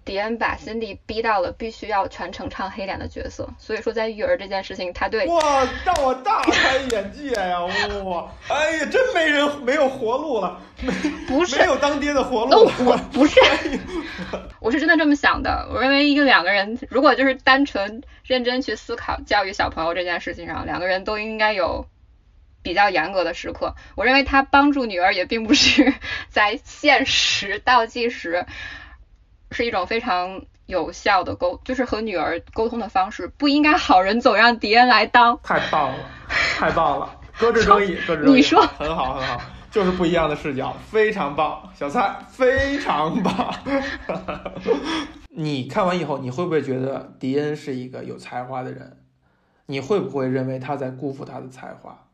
[0.04, 7.60] 迪恩把辛迪逼到了必须要全程唱黑脸的角色，所以说在育儿这件事情，他对哇，让我大开眼界呀！
[8.04, 10.92] 哇，哎呀，真没人没有活路了，没
[11.28, 12.74] 不是没有当爹的活路了。
[12.80, 13.40] 我不是，
[14.60, 15.70] 我是真的这么想的。
[15.72, 21.86] 我认为一个两个人，如果就是单纯认真去思考教育小朋友这件事情上，两个人都应该有
[22.64, 23.76] 比较严格的时刻。
[23.96, 25.94] 我认为他帮助女儿也并不是
[26.30, 28.48] 在限时倒计时。
[29.52, 35.40] 是一种非常有效的沟，就是和女儿沟通的方式，不应该好人总让敌人来当。
[35.44, 35.98] 太棒了，
[36.58, 38.38] 太棒了，搁置争议，搁置争议。
[38.38, 43.54] 你说很好，很好，就是不一样的视角，非常棒，小蔡非常棒。
[45.30, 48.98] 你看完以后，你会不会觉得迪恩是一个有才华的人？
[49.68, 52.08] 你会不会认为他在辜负他的才华？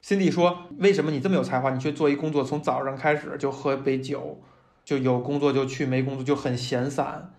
[0.00, 4.42] 辛迪说：“为什么你这么有才华，你却做一工作，从早上开始就喝杯酒？”
[4.84, 7.32] 就有工作就去，没工作就很闲散，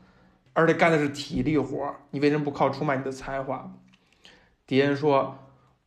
[0.53, 3.73] 而且干的是体力活你为什么不靠出卖你的才华？
[4.65, 5.38] 迪恩说：“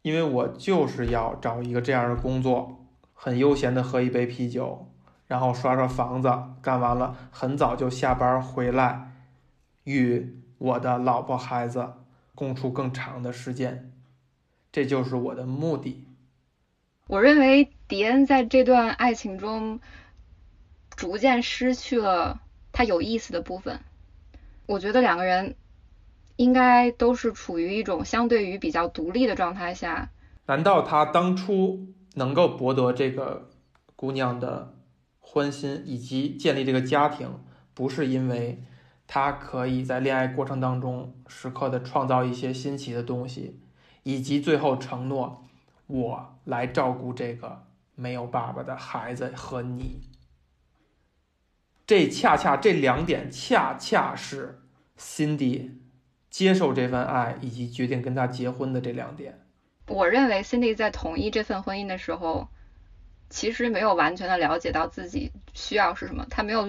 [0.02, 4.86] 因为我就是要找一个这样的工作，很悠闲的喝一杯啤酒，
[5.26, 9.12] 然后刷刷房子，干完了很早就下班回来，
[9.84, 11.94] 与我的老婆孩子
[12.34, 13.92] 共处更长的时间，
[14.70, 16.04] 这就是我的目的。”
[17.08, 19.80] 我认为迪恩在这段爱情中。
[20.96, 22.40] 逐渐失去了
[22.72, 23.78] 他有意思的部分。
[24.66, 25.54] 我觉得两个人
[26.36, 30.10] 应该都是处于一种相对于比较独立的状态下。
[30.46, 33.50] 难道他当初能够博得这个
[33.94, 34.74] 姑娘的
[35.20, 37.40] 欢心，以及建立这个家庭，
[37.74, 38.62] 不是因为
[39.06, 43.60] 他可以在恋爱过程当中时刻的创造一些新奇的东西，
[44.02, 45.44] 以及最后承诺
[45.86, 50.00] 我来照顾这个没有爸爸的孩子和你？
[51.86, 54.60] 这恰恰这两点，恰恰是
[54.96, 55.70] 辛迪
[56.28, 59.38] 接受这份爱以及决定跟他结婚的这两点。
[59.86, 62.48] 我认为辛迪在同意这份婚姻的时候，
[63.30, 66.68] 其实没有完全的了解到自己需要是什么，他没有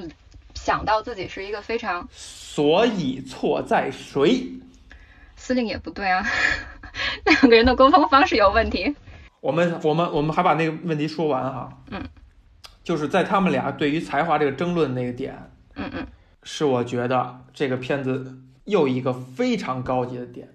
[0.53, 2.07] 想到自己是一个非常……
[2.11, 4.47] 所以错在谁？
[5.35, 6.23] 司令也不对啊，
[7.25, 8.95] 两个人的沟通方式有问题。
[9.39, 11.81] 我们我们我们还把那个问题说完哈。
[11.89, 12.03] 嗯。
[12.87, 16.07] 就是在他们俩对于才华这个争论那个点，嗯嗯，
[16.41, 20.47] 是我觉得这个片子又一个非常高级的点。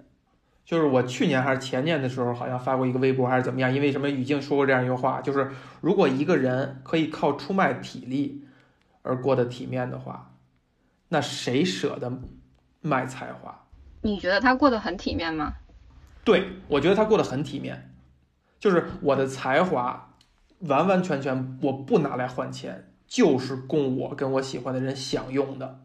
[0.64, 5.50] 就是我去年还是前年的时候，好像发过一个微博还是怎么样，因为什么语境说过这样一句话，就是
[5.82, 8.46] 如果一个人可以靠出卖体力
[9.02, 10.32] 而过得体面的话，
[11.10, 12.10] 那谁舍得
[12.80, 13.66] 卖才华？
[14.00, 15.52] 你觉得他过得很体面吗？
[16.24, 17.92] 对，我觉得他过得很体面，
[18.58, 20.08] 就是我的才华。
[20.62, 25.80] 完完全全我不拿来换钱，就是供我跟我喜欢的人享用的，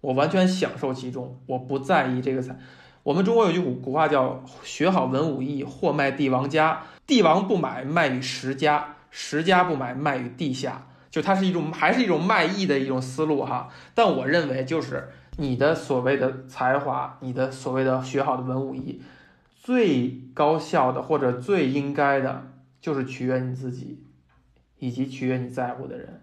[0.00, 2.58] 我完全享受其中，我不在意这个财。
[3.04, 10.86] 我们中国有句古古话叫“学好文武艺，货卖帝王家”，帝王不买，卖与十家；十家不买，卖与地下。
[11.10, 13.68] 就它是一种，还是一种卖艺的一种思路哈。
[13.94, 19.02] 但我认为，就是你的所谓的才华，你的所谓的学好的文武艺，
[19.54, 22.53] 最高效的或者最应该的。
[22.84, 24.04] 就是取悦你自己，
[24.76, 26.22] 以及取悦你在乎的人，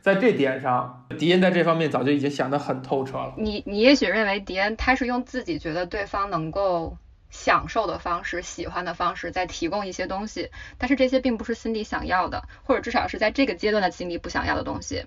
[0.00, 3.34] 在这点上，迪恩在这方面早就已经想得很透彻了。
[3.36, 6.96] 你你也许认为迪恩他是用自己觉得对方能够
[7.28, 15.06] 享受的方式、喜欢的方式在提供一些东西，但是这些并不是心里想要的，或者至少是在这个阶段的心里不想要的东西。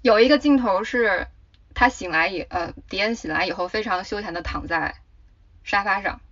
[0.00, 1.26] 有一个镜头是
[1.74, 4.94] 他醒来以呃，迪恩醒来以后非常休闲的躺在
[5.64, 6.22] 沙发上。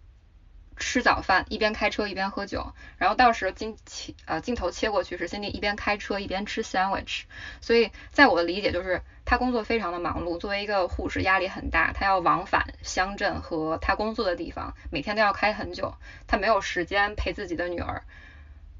[0.76, 7.22] 吃早饭，一边开车一边喝酒，然后到时候镜切呃镜头切过去是 Cindy 一边开车一边吃 sandwich，
[7.60, 15.94] 所以在我的理解就是他工作非常的忙碌，作为一个护士压力很大，他要往返乡镇和他工作的地方，每天都要开很久，
[16.26, 18.02] 他没有时间陪自己的女儿，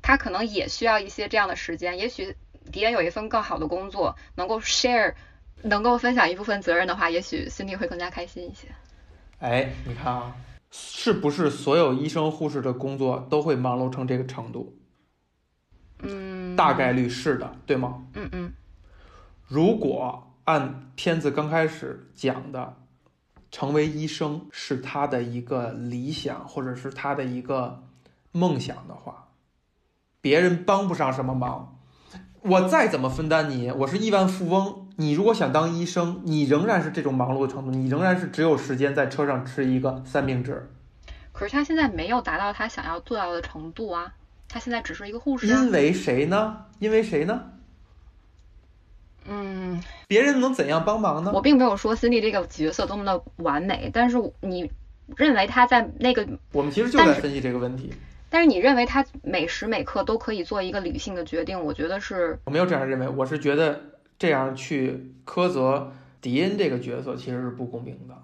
[0.03, 2.37] 他可能也需要一些这样的时间，也许
[2.73, 5.15] 迪恩有一份更好的工作，能够 share
[5.63, 8.69] 能够分享一部分责任的话，也许 Cindy 会更加开心一些。
[9.39, 10.35] 哎，你看啊。
[10.77, 14.77] 是不是所有医生护士的工作都会忙碌成这个程度？
[16.01, 18.03] 嗯，大概率是的，对吗？
[18.15, 18.53] 嗯嗯。
[19.47, 22.77] 如果按片子刚开始讲的
[23.53, 27.85] 成为医生是他的一个理想，或者是他的一个
[28.33, 29.29] 梦想的话，
[30.21, 31.79] 别人帮不上什么忙。
[32.43, 40.71] 我再怎么分担你，我是亿万富翁，你如果想当医生，你仍然是这种忙碌的程度，你仍然是只有时间在车上吃一个三明治。
[41.33, 44.15] 可是他现在没有达到他想要做到的程度啊，
[44.49, 45.47] 他现在只是一个护士。
[45.49, 46.65] 因为谁呢？
[46.79, 47.43] 因为谁呢？
[49.27, 51.33] 嗯，别人能怎样帮忙呢？
[51.35, 54.71] 我并没有说 Cindy 这个角色多么的完美，但是你
[55.17, 57.93] 认为他在那个，我们其实就在分析这个问题。
[58.31, 61.65] 但是你认为他每时每刻都可以做一个理性的决定？
[61.65, 63.81] 我觉得是，我没有这样认为，我是觉得
[64.19, 68.17] 这样去苛责迪恩这个角色其实是不公平的。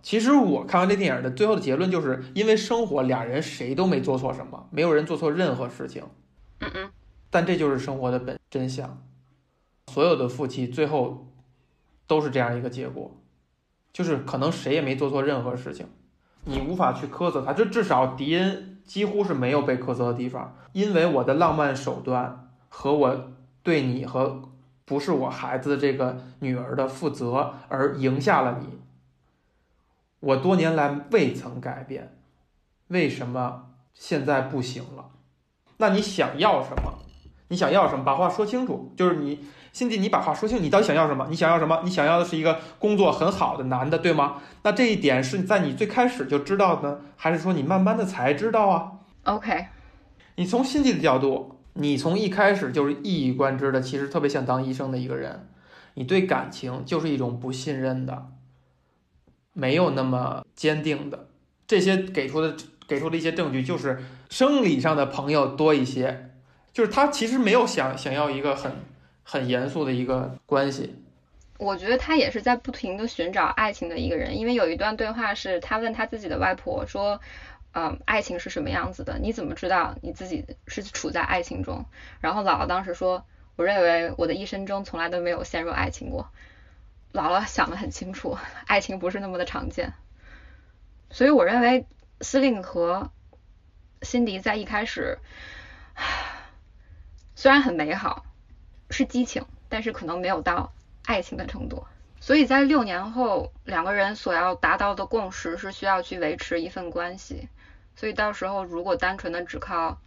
[0.00, 6.04] 其实我看完这电影的最后的结论，就是因为生活，俩人谁都没做错什么，没有人做错任何事情。
[6.60, 6.90] 嗯嗯。
[7.30, 9.02] 但这就是生活的本真相。
[9.88, 11.32] 所有的夫妻最后
[12.06, 13.20] 都是这样一个结果，
[13.92, 15.86] 就是可能谁也没做错任何事情，
[16.44, 17.52] 你无法去苛责他。
[17.52, 24.47] 就至少迪恩几乎是没有被苛责的地方，因为我的浪漫手段和我对你和
[24.88, 28.80] 不是我孩子这个女儿的负责而赢下了你。
[30.20, 32.16] 我多年来未曾改变，
[32.88, 35.10] 为什么现在不行了？
[35.76, 36.94] 那你想要什么？
[37.48, 38.04] 你想要什么？
[38.04, 38.92] 把话说清楚。
[38.96, 41.26] 就是你，辛迪，你把话说清，你到底想要什么？
[41.30, 41.82] 你想要什么？
[41.84, 44.42] 你想要的是一个工作很好的男的，对吗？
[44.62, 48.92] 那这一点是在你最开始就知道呢，还是说你慢慢的才知道啊
[49.24, 49.66] ？OK，
[50.36, 55.48] 你从辛迪的角度，你从一开始就是一以贯之的，其实特别想当医生的一个人，
[55.94, 58.32] 你对感情就是一种不信任的。
[59.52, 61.28] 没有那么坚定的，
[61.68, 62.56] 这些给出的
[62.88, 66.30] 给出的一些证据，就是生理上的朋友多一些，
[66.72, 68.72] 就是他其实没有想想要一个很
[69.22, 70.96] 很严肃的一个关系。
[71.58, 77.20] 我觉得他也是在不停的寻找爱情的一个人，因为有一段对话是他问他自己的外婆说
[77.80, 79.20] ：“嗯，爱情是什么样子的？
[79.20, 81.84] 你怎么知道你自己是处在爱情中？”
[82.20, 86.28] 然后姥姥当时说：“我认为我的一生中从来都没有陷入爱情过。”
[87.14, 88.36] 姥姥想得很清楚，
[88.66, 89.92] 爱情不是那么的常见，
[91.08, 91.86] 所以我认为
[92.20, 93.12] 司令和
[94.02, 95.20] 辛迪在一开始
[97.36, 98.26] 虽然很美好，
[98.90, 100.72] 是激情，但是可能没有到
[101.04, 101.86] 爱情的程度。
[102.18, 107.48] 所以在六年后，两个人所要达到的共识是需要去维持一份关系。
[107.98, 110.00] 所以到时候如果单纯的只靠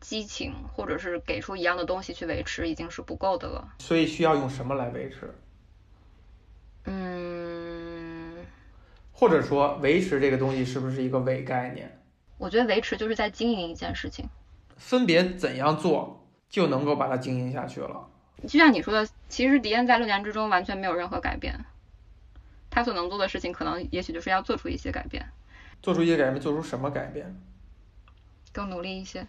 [0.00, 3.72] 激情，或者是给出一样的东西去维持，已经是不够的了。
[3.78, 5.34] 所以需要用什么来维持？
[6.84, 8.44] 嗯，
[9.12, 11.98] 或者说维持这个东西是不是一个伪概念？
[12.36, 14.28] 我觉得维持就是在经营一件事情。
[14.76, 18.10] 分别怎样做就能够把它经营下去了？
[18.42, 21.64] 就像你说的，其实迪恩在六年之中完全没有任何改变，
[22.68, 25.30] 他所能做的事情可能也许就是要做出一些改变。
[25.82, 27.36] 做出一些改变，做出什么改变？
[28.52, 29.26] 更努力一些。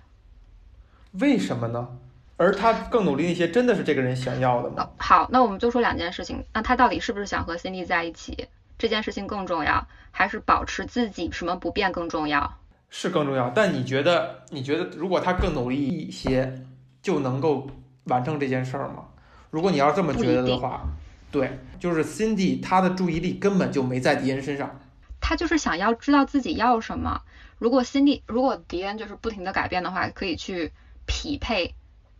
[1.13, 1.97] 为什么呢？
[2.37, 4.89] 而他更努力一些，真的是这个人想要的吗？
[4.97, 6.43] 好，那我们就说两件事情。
[6.53, 8.47] 那他到底是不是想和 Cindy 在一起？
[8.77, 12.57] 这件事情更重要，还是保持自己什么不变更重要？
[12.89, 13.49] 是更重要。
[13.51, 16.61] 但你觉得，你觉得如果他更努力一些，
[17.01, 17.67] 就能够
[18.05, 19.05] 完成这件事儿吗？
[19.51, 20.83] 如果你要这么觉得的话，
[21.31, 24.79] 对，就是 Cindy 他的注意力根本就没在敌人身上。
[25.23, 27.21] 他就是想要知道自己要什么。
[27.57, 30.73] 如果 Cindy，如果迪恩就是不停的改变的话，可以去
[31.07, 31.73] 匹配。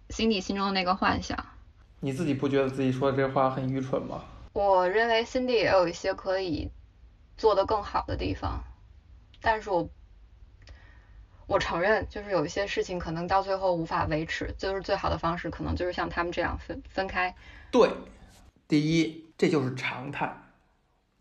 [0.09, 1.43] 心底心中的那个幻想，
[2.01, 4.23] 你自己不觉得自己说的这话很愚蠢吗？
[4.51, 6.69] 我认为 Cindy 也有一些可以
[7.35, 8.63] 做得更好的地方，
[9.41, 9.89] 但是我
[11.47, 17.33] 我承认，就是有一些事情可能到最后无法维持，就是最好的方式可能就是像他们这样分分开。
[17.71, 17.89] 对，
[18.67, 20.31] 第一，这就是常态，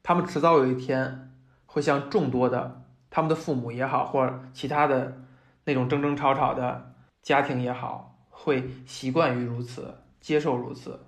[0.03, 1.32] 他们迟早有一天
[1.73, 5.25] 会像众多的他们的父母也好，或者其他的
[5.65, 8.11] 那种争争吵吵的家庭也好。
[8.29, 10.99] 会习惯于如此，接受如此，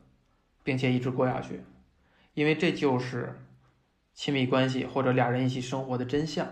[0.63, 1.65] 并且一直过下去，
[2.33, 3.45] 因为这就是
[4.15, 6.47] 亲密关系或者俩人一起生活的真相。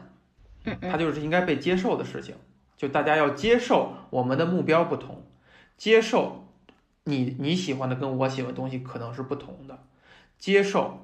[0.65, 2.35] 嗯，它就是应该被接受的事情。
[2.77, 5.23] 就大家要接受我们的目标不同，
[5.77, 6.49] 接受
[7.05, 9.79] 你你喜欢的跟我喜欢的东西可能是不同的，
[10.37, 10.99] 接受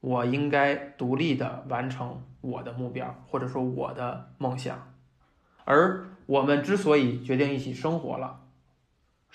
[0.00, 4.92] 我应该独立的完成我的目标或者说我的梦想。
[5.64, 8.40] 而我们之所以决定一起生活了。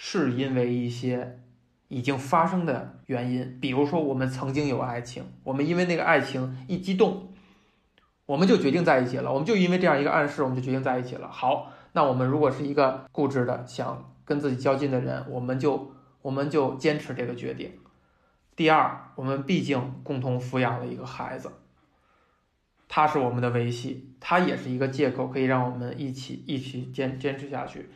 [0.02, 1.42] 是因为一些
[1.90, 7.34] 已经发生的原因，比如说我们曾经有爱情，我们因为那个爱情一激动，
[8.26, 9.30] 我们就决定在一起了。
[9.30, 11.28] 我们就因为这样一个暗示，我们就决定在一起了。
[11.30, 15.92] 好，那我们如果是一个固执的想跟自己较劲的人，我们就
[16.22, 17.74] 我们就坚持这个决定。
[18.56, 21.52] 第二，我们毕竟共同抚养了一个孩子，
[22.90, 27.90] 它是我们的维系，它也是一个借口，可以让我们一起一起坚坚持下去。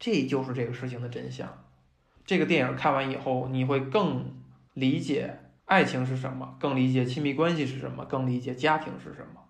[0.00, 1.46] 这就是这个事情的真相。
[2.24, 4.24] 这个电影看完以后，你会更
[4.72, 9.42] 理解爱情是什么，更理解亲密关系是什么，更理解家庭是什么。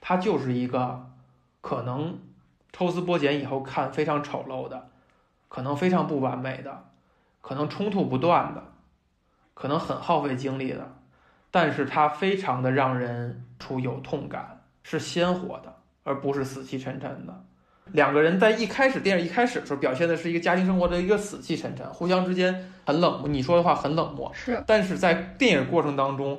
[0.00, 1.10] 它就是一个
[1.60, 2.18] 可能
[2.72, 4.90] 抽丝剥茧以后看非常丑陋的，
[5.48, 6.90] 可能非常不完美的，
[7.40, 8.72] 可能冲突不断的，
[9.54, 10.97] 可能很耗费精力的，
[11.50, 15.74] 但是它非常的让人出有痛感，是鲜活的，
[16.04, 17.44] 而不是死气沉沉的。
[17.92, 24.30] 两个人在一开始电影一开始的时候表现的是一个家庭生活的一个死气沉沉，互相之间很冷漠，你说的话很冷漠。
[24.34, 26.38] 是，但是在电影过程当中，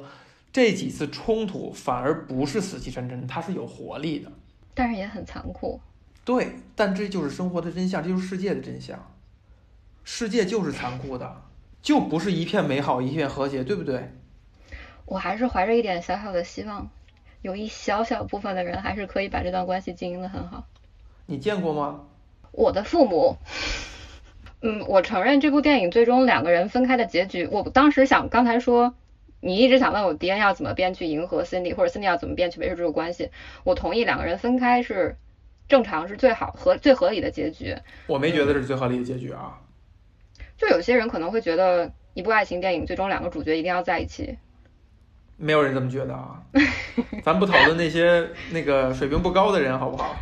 [0.53, 4.31] 这几次冲突反而不是死气沉沉，它是有活力的。
[4.75, 5.81] 但是也很残酷。
[6.23, 9.11] 对，但这就是生活的真相，这就是世界的真相。
[10.03, 11.41] 世界就是残酷的，
[11.81, 14.13] 就不是一片美好，一片和谐，对不对？
[15.09, 16.87] 我还是怀着一点小小的希望，
[17.41, 20.67] 有一小小部分的人还是可以把这段关系经营的很好。
[21.25, 22.05] 你见过吗？
[22.51, 23.37] 我的父母，
[24.61, 28.93] 嗯，我承认这部电影最终两个人分开的结局，我当时想刚才说，
[29.39, 33.31] 你一直想问我迪恩要怎么编去迎合 Cindy，或者 Cindy 要怎么编去维持这个关系，
[33.63, 35.17] 我同意两个人分开是
[35.67, 37.75] 正常是最好合最合理的结局。
[38.05, 39.59] 我没觉得是最合理的结局啊。
[40.55, 44.37] 就有些人可能会觉得一部爱情电影最终两个主角一定要在一起，
[45.39, 46.35] 没有人这么觉得啊。
[47.23, 50.15] 咱不讨论那些 那个水平不高的人，好不好？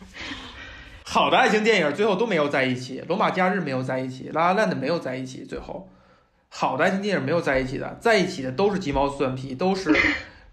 [1.04, 5.42] 好的爱情电影最后都没有在一起，《罗马假日》没有在一起，《拉拉烂的》没有在一起。
[5.42, 5.88] 最后，
[6.50, 9.96] 好的爱情电影没有在一起的，在一起的都是鸡毛蒜皮，都是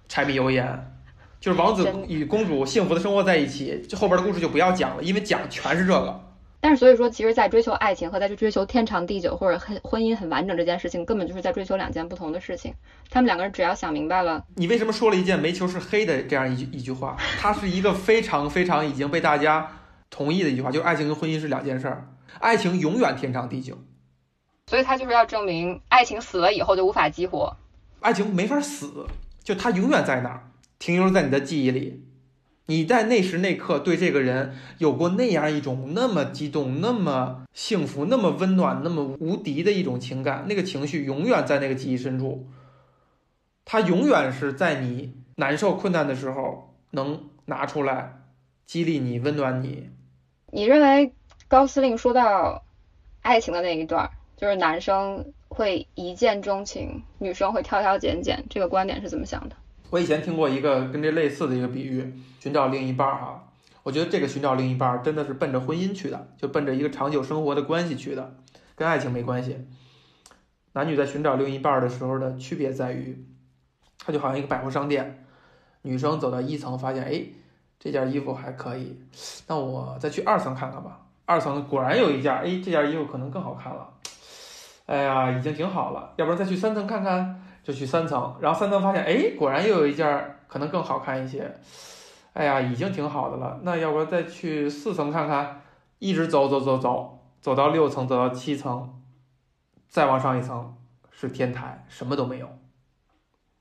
[0.08, 0.92] 柴米油盐。
[1.42, 6.25] 就是王子与公主幸福的生活在一起，这后边的故事就不要讲了，因为讲全是这个。
[6.66, 12.74] 但是所以说，其实，在追求爱情和在去追求天长地久或者很婚姻很完整这件事情，根本就是在追求两件不同的事情。
[13.12, 17.16] 他们两个人只要想明白了，你为什么说了一件煤球是黑的这样一句一句话？
[17.40, 19.70] 它是一个非常非常已经被大家。
[20.10, 22.08] 同意的一句话，就是爱情跟婚姻是两件事儿，
[22.40, 23.78] 爱情永远天长地久，
[24.66, 27.58] 所以他就是要证明爱情死了以后就无法激活，
[28.00, 29.06] 爱情没法死，
[29.44, 30.50] 就它永远在那儿，
[30.80, 32.05] 停留在你的记忆里，
[32.68, 42.48] 你在那时那刻对这个人有过那样一种那么激动、那么幸福、那么温暖、那么无敌的一种情感，那个情绪永远在那个记忆深处，
[43.66, 48.22] 它永远是在你难受困难的时候能拿出来
[48.66, 49.92] 激励你、温暖你。
[50.52, 51.14] 你认为
[51.48, 52.64] 高司令说到
[53.22, 59.56] 爱情的那一段，就是男生会一见钟情，女生会挑挑拣拣，这个观点是怎么想的？
[59.90, 63.48] 我以前听过一个跟这类似的一个比喻，寻找另一半儿哈。
[63.84, 68.36] 我觉得这个寻找另一半儿真的是奔着婚姻去的，就奔着一个长久生活的关系去的，
[68.76, 69.68] 跟爱情没关系。
[70.74, 73.26] 男女在寻找另一半儿的时候的区别在于，
[74.00, 75.26] 它就好像一个百货商店，
[75.84, 77.24] 女生走到一层发现，哎。
[77.78, 79.00] 这件衣服还可以，
[79.48, 81.02] 那我再去二层看看吧。
[81.26, 83.88] 二层果然有一件，哎，这件衣服可能更好看了。
[84.88, 88.34] 哎呀，已经挺好了，要不然再去三层看看，就去三层。
[88.40, 91.54] 然后三层发现，哎，果然又有一件可能更好看一些。
[92.32, 95.64] 哎呀，已经挺好的了，那要不然再去四层看看。
[96.00, 99.02] 一直走走走走，走到六层，走到七层，
[99.90, 100.78] 再往上一层
[101.12, 102.48] 是天台，什么都没有。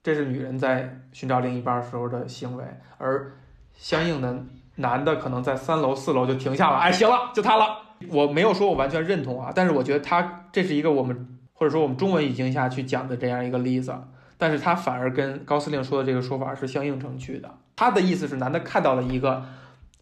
[0.02, 2.64] 这是女人在寻找另一半时候的行为，
[2.98, 3.32] 而。
[3.76, 4.32] 相应的
[4.76, 7.76] 男的可能在三楼四楼就停下了，哎，行了，就他了。
[8.08, 13.94] 我没有说我完全认同啊，但是我觉得他这是一个我们或者说我们中文语境下去讲的这样一个例子，
[14.36, 17.50] 但是他反而跟高司令说的这个说法是相映成趣的。
[17.74, 19.42] 他的意思是，男的看到了一个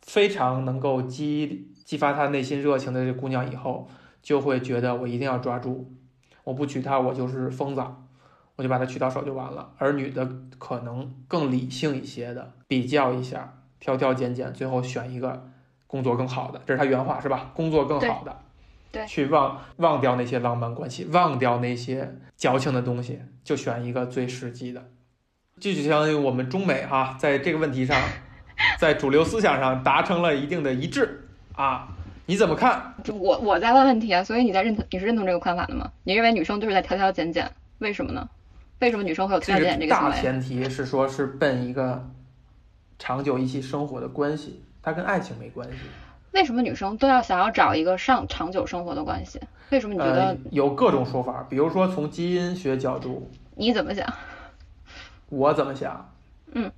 [0.00, 3.88] 非常能够激激发他内心热情的这姑娘以后，
[4.22, 5.92] 就会觉得我一定要抓住，
[6.44, 7.82] 我不娶她我就是疯子，
[8.56, 9.70] 我就把她娶到手就完了。
[9.78, 10.28] 而女的
[10.58, 13.54] 可能更理性一些的比较一下。
[13.82, 15.50] 挑挑拣拣，最后选一个
[15.88, 17.50] 工作更好的，这是他原话是吧？
[17.52, 18.36] 工作更好的，
[18.92, 24.84] 对，去忘忘掉那些浪漫关系，忘掉那些矫情的东西，就选一个最实际的。
[25.58, 27.98] 这就相当于我们中美哈，在这个问题上，
[28.78, 31.88] 在主流思想上达成了一定的一致啊？
[32.26, 32.94] 你怎么看？
[33.08, 35.90] 我我在问问题啊，所以你在认同你是认同这个看法的吗？
[36.04, 38.28] 你认为女生都是在挑挑拣拣，为什么呢？
[38.80, 42.08] 为什么女生会有挑挑拣拣这个大前提是说，是奔一个。
[42.98, 45.76] 长久一起生活的关系，它跟爱情没关系。
[46.32, 49.40] 为什么女生都要想要找一个上长久生活的关系？
[49.70, 51.46] 为什么你觉得有各种说法？
[51.48, 54.06] 比如说从基因学角度，你怎么想？
[55.28, 56.12] 我怎么想？
[56.52, 56.70] 嗯，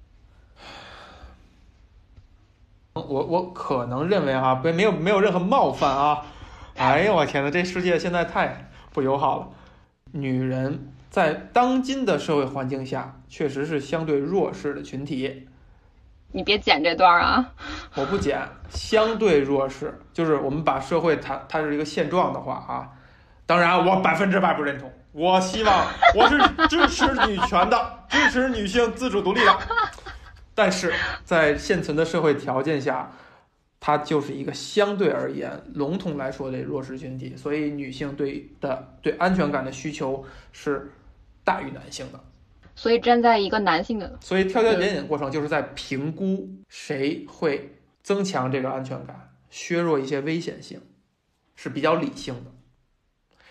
[2.93, 6.27] 我我可能认为哈，不没有没有任何冒犯啊。
[6.77, 9.49] 哎呀，我天呐，这世界现在太不友好了。
[10.13, 15.49] 女人在当今的社会环境下，确实是相对弱势的群体。
[16.37, 17.53] 你别剪这段啊！
[17.95, 22.91] 我不剪，相对弱势就是我们把社会它它是一个现状的话啊，
[23.47, 24.93] 当然我百分之百不认同。
[25.13, 29.59] 我希望我是支持女权的，支持女性自主独立的。
[30.57, 30.93] 但是
[31.25, 33.13] 在现存的社会条件下，
[33.79, 40.91] 它就是一个相对而言笼统来说的弱势群体，所以女性对的对安全感的需求是
[41.45, 42.19] 大于男性的。
[42.77, 50.81] 所以站在一个男性的，所以挑挑拣拣的过程就是在评估谁会增强这个安全感，削弱一些危险性，
[51.55, 52.51] 是比较理性的。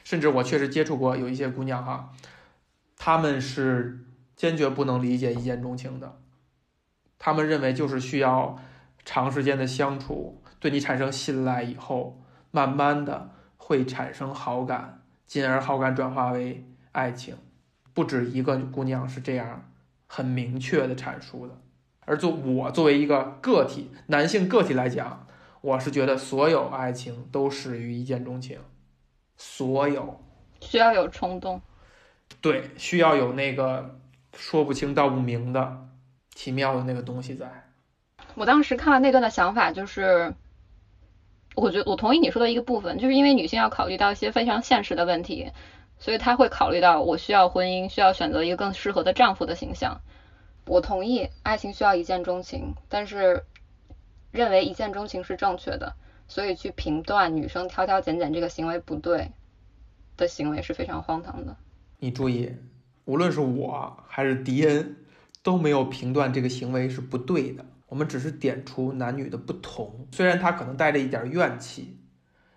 [0.04, 2.12] 甚至我确实接触过有一些姑娘哈，
[2.98, 4.06] 她们是
[4.36, 6.20] 坚决不能理解一见钟情的，
[7.18, 8.60] 她们认为就是需要
[9.06, 12.22] 长时间的相处，对你产生信赖以后，
[12.52, 17.38] 慢慢的会产生好感，进而好感转化为爱情。
[17.94, 19.70] 不止一个姑娘是这样
[20.08, 21.58] 很明确的阐述的，
[22.06, 25.28] 而作我作为一个个体男性个体来讲，
[25.62, 28.60] 我是觉得所有爱情都始于一见钟情，
[29.38, 30.20] 所有
[30.60, 31.62] 需要有冲动，
[32.42, 34.00] 对，需要有那个
[34.36, 35.88] 说不清道不明的
[36.34, 37.48] 奇妙的那个东西在。
[38.36, 40.34] 我当时看完那段的想法就是，
[41.56, 45.52] 我觉得我同意你说的一个部分，就是因为女性要考虑到一些非常现实的问题。
[46.00, 50.02] 所以他会考虑到我需要婚姻，需要选择一个更适合的丈夫的形象。
[50.66, 53.44] 我同意爱情需要一见钟情，但是
[54.32, 55.94] 认为一见钟情是正确的，
[56.28, 59.32] 所以去评断女生挑挑拣拣这个行为不对
[60.18, 61.56] 的行为是非常荒唐的。
[62.00, 62.54] 你注意，
[63.06, 64.96] 无论是我还是迪恩，
[65.42, 67.66] 都没有评断这个行为是不对的。
[67.88, 72.00] 我们只是点出男女的不同，虽然他可能带着一点怨气，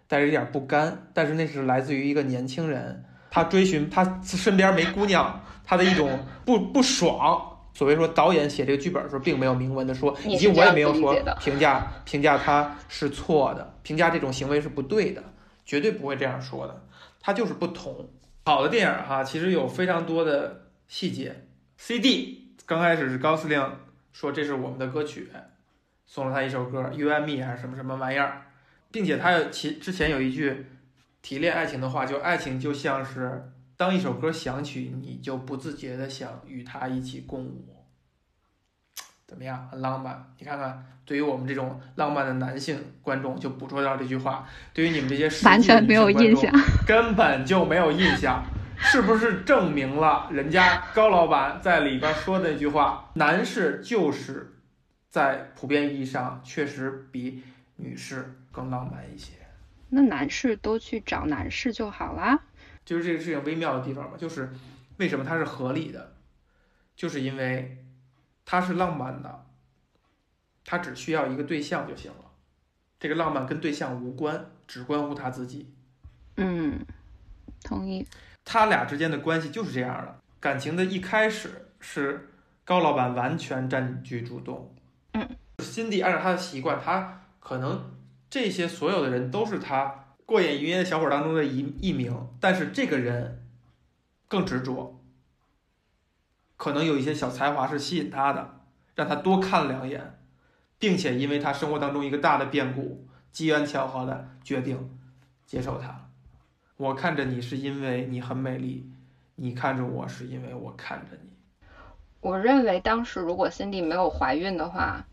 [0.06, 3.04] 带着一点不甘，但是那是来自于一个年轻人。
[3.36, 7.46] 他追寻他身边没姑娘，他的一种不不爽。
[7.74, 15.22] 所谓说，导演写这个剧本的时候，并没有明文的说，以及我也没有说评价评价他是错的，评价这种行为是不对的，
[15.66, 16.82] 绝对不会这样说的。
[17.20, 18.08] 他就是不同。
[18.46, 21.44] 好的电影哈，其实有非常多的细节。
[21.76, 23.70] CD 刚开始是高司令
[24.14, 25.30] 说这是我们的歌曲，
[26.06, 28.46] 送了他一首歌《You and Me》还是什么什么玩意儿，
[28.90, 30.68] 并且他有其之前有一句。
[31.26, 37.84] 提炼爱情的话，就爱情就像是当一首歌响起，你就不自觉的想与它一起共舞，
[39.26, 39.66] 怎么样？
[39.68, 40.24] 很浪漫。
[40.38, 46.48] 你看看，对于我们这种浪漫的男性观众，就捕捉到这句话；对于你们这些完全没有印象，
[46.86, 48.44] 根本就没有印象，
[48.78, 53.10] 是不是证明了人家高老板在里边说的那句话？
[53.14, 54.60] 男士就是
[55.10, 57.42] 在普遍意义上确实比
[57.74, 59.32] 女士更浪漫一些。
[59.88, 62.40] 那男士都去找男士就好啦。
[62.84, 64.52] 就是这个事情微妙的地方嘛，就是
[64.98, 66.14] 为什么它是合理的，
[66.94, 67.84] 就是因为
[68.44, 69.46] 它是浪漫的，
[70.64, 72.30] 他只需要一个对象就行了，
[73.00, 75.74] 这个浪漫跟对象无关，只关乎他自己。
[76.36, 76.78] 嗯，
[77.64, 78.06] 同意。
[78.44, 82.28] 他俩之间的关系就是这样的，感情的一开始是
[82.64, 84.72] 高老板完全占据主动。
[85.14, 85.28] 嗯，
[85.58, 87.95] 辛迪按照他的习惯，他可能。
[88.36, 93.42] 这些所有的人都是他过眼云烟的小伙当中的一一名，但是这个人
[94.28, 95.00] 更执着，
[96.58, 98.60] 可能有一些小才华是吸引他的，
[98.94, 100.18] 让他多看两眼，
[100.78, 104.98] 并且因为他生活当中一个大的变故，机缘巧合的决定
[105.46, 106.10] 接受他。
[106.76, 108.86] 我看着你是因为你很美丽，
[109.36, 111.30] 你看着我是因为我看着你。
[112.20, 115.06] 我认为当时如果辛迪没有怀孕的话，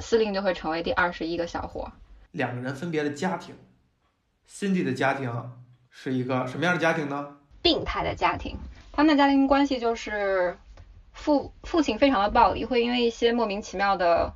[0.00, 1.92] 司令就会成为第二十一个小伙。
[2.32, 3.54] 两个人分别的家庭
[4.48, 5.32] ，Cindy 的家庭
[5.90, 7.36] 是一个什么样的家庭呢？
[7.62, 8.56] 病态的家庭。
[8.92, 10.56] 他们的家庭关系就是
[11.12, 14.34] 父父亲非常的暴力，会因为一些莫名其妙的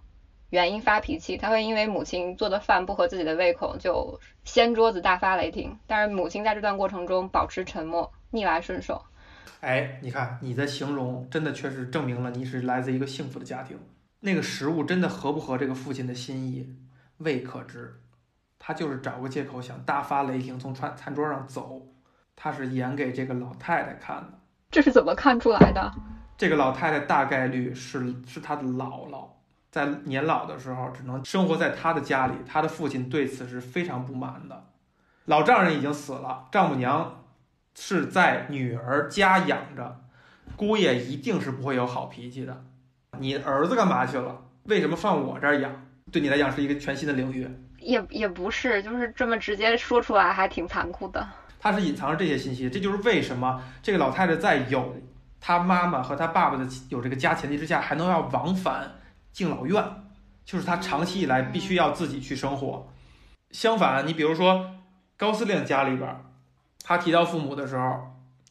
[0.51, 1.37] 原因发脾气。
[1.37, 9.03] 他会因为母亲做的饭不合自己的胃口就掀桌子大发雷霆，但是母亲在这段过程中保持沉默，逆来顺受。
[9.61, 13.79] 哎，你看你的形容真的确实证明了你是来自一个幸福的家庭。
[14.21, 16.69] 那个食物真的合不合这个父亲的心意？
[17.23, 18.01] 未可知，
[18.59, 21.83] 他就是找个借口想大发雷霆，从餐餐桌上走。
[22.35, 24.39] 他是演给这个老太太看的。
[24.71, 25.93] 这是怎么看出来的？
[26.37, 29.27] 这个老太太大概率是是他的姥姥，
[29.71, 32.35] 在年老的时候只能生活在他的家里。
[32.47, 34.65] 他的父亲对此是非常不满的。
[35.27, 37.25] 老丈人已经死了，丈母娘
[37.75, 40.01] 是在女儿家养着，
[40.57, 42.65] 姑爷一定是不会有好脾气的。
[43.19, 44.43] 你儿子干嘛去了？
[44.65, 45.82] 为什么放我这儿养？
[46.11, 47.49] 对你来讲是一个全新的领域，
[47.79, 51.27] 也也不是，就是这么直接说出来还挺残酷的。
[51.61, 52.69] 他是隐藏着这些信息。
[52.69, 54.97] 这就是为什么这个老太太在有
[55.41, 58.91] 她妈妈和她爸爸的有这个家前提之下，还能要往返
[59.33, 59.83] 敬老院，
[60.45, 62.89] 就是她长期以来必须要自己去生活。
[63.53, 64.75] 相反，你比如说
[65.17, 66.17] 高司令家里边，
[66.85, 68.01] 他提到父母的时候，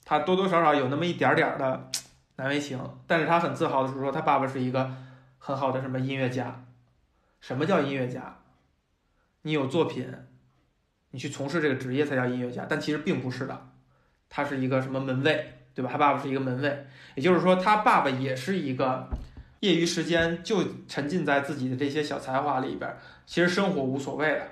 [0.05, 1.89] 他多多少少有那么一点点的
[2.37, 4.89] 难为情，但是他很自豪的是说，他爸爸是一个
[5.37, 6.63] 很好的什么音乐家。
[7.41, 8.37] 什么叫音乐家？
[9.41, 10.07] 你有作品，
[11.09, 12.67] 你去从事这个职业才叫音乐家。
[12.69, 13.69] 但其实并不是的，
[14.29, 15.89] 他是一个什么门卫，对吧？
[15.91, 16.85] 他爸爸是一个门卫，
[17.15, 19.09] 也就是说，他爸爸也是一个
[19.61, 24.47] 业余时间就沉浸在自己的这些小才华里边，其实生活无所谓的。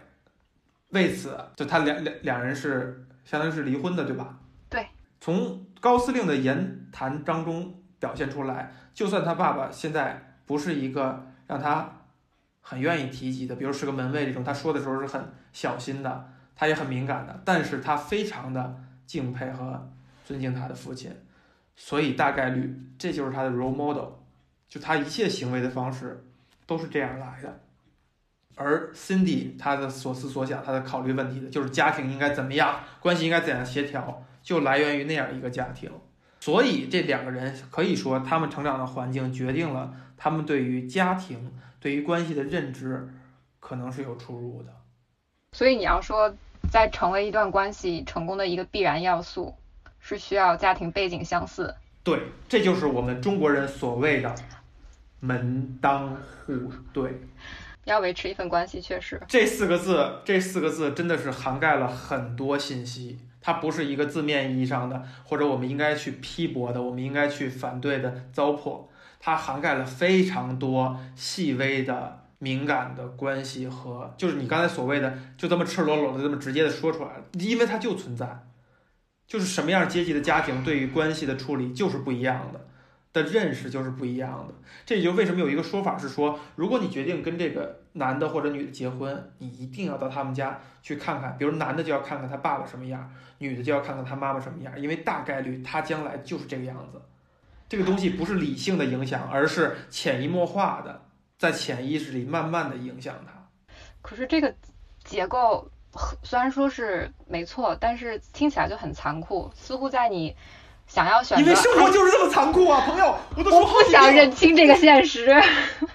[0.90, 4.40] 为此，就他两两两人是相当于是离婚的，对吧？
[4.68, 4.88] 对。
[5.22, 11.98] 从高司令的言谈当中表现出来，就算他爸爸现在不是一个让他。
[12.62, 19.91] 很愿意提及的，比如是个门卫这种，他说的时候是很小心的，他也很敏感的，但是他非常的敬佩和
[20.26, 21.12] 尊敬他的父亲，
[21.76, 24.10] 所以大概率这就是他的 role model，
[24.68, 26.24] 就他一切行为的方式
[26.68, 27.60] 都是这样来的。
[28.55, 35.89] 而 Cindy 他的所思所想，他的考虑问题的就是家庭应该怎么样，关系应该怎样协调，就来源于那样一个家庭。
[36.41, 41.51] 所以这两个人可以说，他们成长的环境决定了他们对于家庭。
[41.80, 43.07] 对于关系的认知，
[43.59, 44.69] 可能是有出入的。
[45.53, 46.34] 所以你要说，
[46.71, 49.55] 在成为一段关系成功的一个必然要素，
[49.99, 51.73] 是需要家庭背景相似。
[52.03, 54.36] 对，这就是我们中国人所谓的
[55.19, 57.19] 门当户对。
[57.86, 59.19] 要维持一份关系，确实。
[59.27, 63.19] 这四个字，这四个字真的是涵盖了很多信息。
[63.41, 68.84] 它不是一个字面意义上的，或者我们应该去批驳的，我们应该去反对的糟粕。
[69.20, 78.47] 它涵盖了非常多细微的敏感的关系和，就是你刚才所谓的，就这么赤裸裸的这么直接的说出来了，因为它就存在，
[79.28, 82.61] 就是什么样阶级的家庭对于关系的处理就是不一样的，
[83.11, 84.53] 的认识就是不一样的。
[84.86, 97.01] 这也就为什么有一个说法是说，如果你决定跟这个男的或者女的结婚，你一定要到他们家去看看，比如男的就要看看他爸爸什么样，女的就要看看他妈妈什么样，因为大概率他将来就是这个样子。
[97.70, 101.05] 这个东西不是理性的影响，而是潜移默化的，
[101.38, 103.32] 在潜意识里慢慢的影响他。
[104.01, 104.55] 可是这个
[105.03, 105.70] 结构
[106.24, 110.36] 虽然说是没错，但是听起来就很残酷，似乎在你
[110.88, 115.39] 想要选择，因为生活就是这么残酷啊，朋友，我都说不想认清这个现实。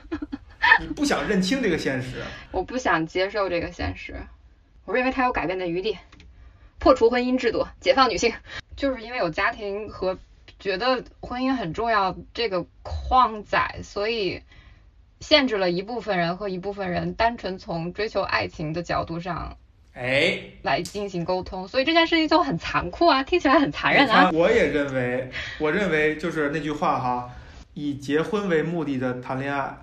[0.81, 2.22] 你不想认清这个现实？
[2.53, 4.14] 我不想接受这个现实。
[4.85, 5.99] 我认为它有改变的余地，
[6.79, 8.33] 破除婚姻制度，解放女性，
[8.77, 10.16] 就是因为有家庭和。
[10.65, 14.41] 觉得婚姻很重要这个框载，所以
[15.21, 19.59] 限制了一部分人和一部分人单纯从追求爱情的角度上，
[19.93, 24.31] 哎，来进行沟通，所以这件事情就很残酷啊，听起来很残忍啊。
[24.33, 27.31] 我也认为，我认为就是那句话哈，
[27.75, 29.77] 以结婚为目的的谈恋爱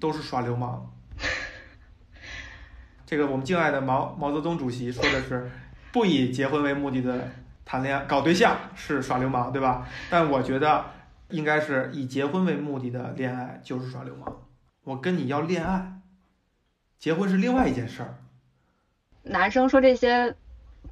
[0.00, 0.92] 都是耍流氓。
[3.06, 5.48] 这个我们敬爱的毛毛泽东主席说的是，
[5.92, 7.30] 不以结婚为目的的。
[7.66, 9.86] 谈恋爱搞对象是耍流氓，对吧？
[10.08, 10.84] 但我觉得
[11.30, 14.36] 应该是以结婚为目的的恋爱就是耍流氓。
[14.84, 16.00] 我跟你要恋爱，
[17.00, 18.14] 结婚是另外一件事儿。
[19.24, 20.32] 男生说这些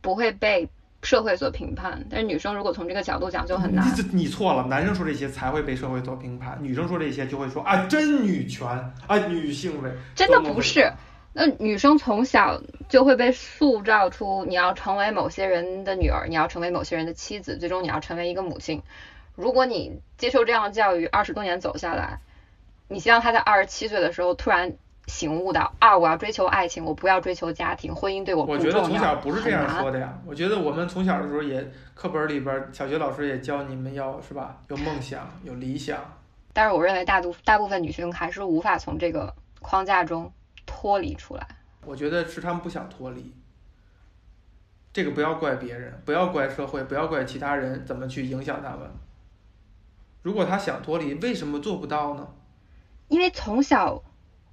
[0.01, 0.69] 不会被
[1.03, 3.87] 社会所评判，但是女生如果从这个角度讲就很难。
[4.11, 8.67] 你错了，男生说这些才会被社会所评判，女生说这些就会说啊真女权
[9.07, 9.93] 啊女性为。
[10.17, 10.93] 真的不是。
[11.37, 18.81] 那女生从小就会被塑造出你要成为某些人的女儿，你要成为某些人的妻子，最终你要成为一个母亲。
[19.35, 22.21] 如果你接受这样的教育，二十多年走下来，
[22.87, 24.75] 你希望她在二十七岁的时候突然
[25.09, 28.69] 醒悟到啊，我要追求爱情，我不要追求家庭，婚姻对我不重要。
[28.69, 30.17] 我觉得从小不是这样说的呀。
[30.25, 35.99] 我觉得我们从小的时候也课本里边，小学老师也教你们要是吧，有梦想，有理想。
[36.53, 40.33] 但是我认为大多大部分女生还是无法从这个框架中。
[40.85, 41.47] 脱离出来，
[41.87, 43.33] 我觉得是他们不想脱离。
[44.93, 48.81] 这个不要怪别人，不要怪社会，不要怪其他人怎么去影响他们。
[50.21, 52.29] 如果他想脱离，为什么做不到呢？
[53.09, 54.03] 因为从小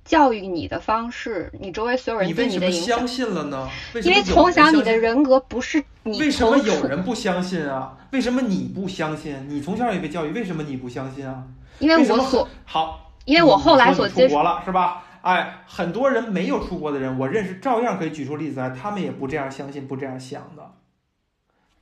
[0.05, 2.99] 教育你的方式，你周围所有人对你的影响。
[2.99, 3.67] 相信了呢？
[4.01, 6.17] 因为从小你的人格不是你。
[6.17, 7.97] 为什么有人不相信啊？
[8.13, 9.49] 为什么你不相信？
[9.49, 11.43] 你从小也被教育，为什么你不相信啊？
[11.79, 15.03] 因为我所好，因为我后来所接触了，是吧？
[15.21, 20.73] 哎，很多人没有出国的人，我认识，照样可以举出例子来，他们也不这样相信，不这样想的。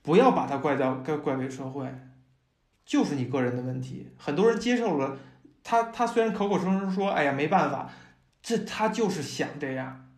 [0.02, 1.88] 不要把它怪到怪怪给社会，
[2.86, 4.10] 就是你个人的问题。
[4.18, 5.18] 很多人接受了
[5.64, 7.90] 他，他虽然口口声声说，哎呀没办法，
[8.42, 10.10] 这他就是想这样，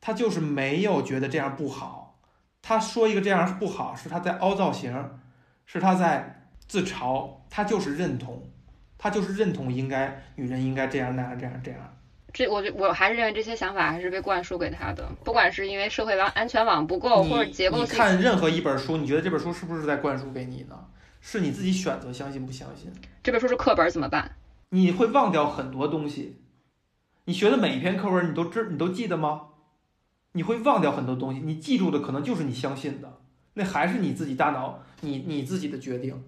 [0.00, 2.18] 他就是没有觉得这样不好，
[2.62, 4.92] 他说一个这样不好，是他在凹造型，
[5.66, 8.50] 是他在自嘲，他就是认同，
[8.96, 11.80] 他就是认同应该女人应该这样那样这样这样。
[12.34, 20.76] 这我我还是认为这些想法还是被灌输给他的，不管是因为社会网安全网不够，或者结构你看任何一本书，你觉得这本书是不是在灌输给你呢？
[21.20, 22.92] 是你自己选择相信不相信？
[23.22, 24.32] 这本书是课本怎么办？
[24.70, 26.40] 你会忘掉很多东西。
[27.26, 29.42] 你学的每一篇课文，你都知你都记得吗？
[30.32, 33.20] 你会忘掉很多东西，你记住的可能就是你相信的，
[33.54, 36.20] 那还是你自己大脑你你自己的决定。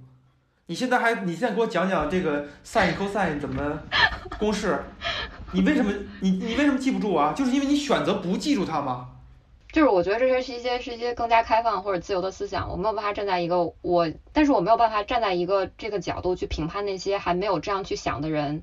[0.68, 3.78] 你现在还你现在给我讲讲这个 sin cosine 怎么
[4.38, 4.78] 公式？
[5.56, 7.32] 你为什么你你为什么记不住啊？
[7.34, 9.08] 就是因为你选择不记住它吗？
[9.72, 18.62] 就是我觉得这些是一些是一些更加开放或者自由的思想，我没有办法站在一个我，但是我没有办法站在一个这个角度去评判那些还没有这样去想的人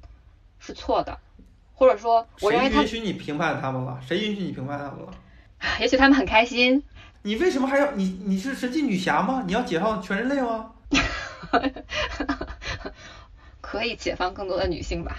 [0.60, 1.20] 是错的，
[1.74, 4.00] 或者说我认为他允许你评判他们了？
[4.08, 5.14] 谁允许你评判他们了？
[5.80, 6.82] 也许他们很开心。
[7.22, 9.44] 你为什么还要你你是神奇女侠吗？
[9.46, 10.72] 你要解放全人类吗？
[13.62, 15.18] 可以解放更多的女性吧。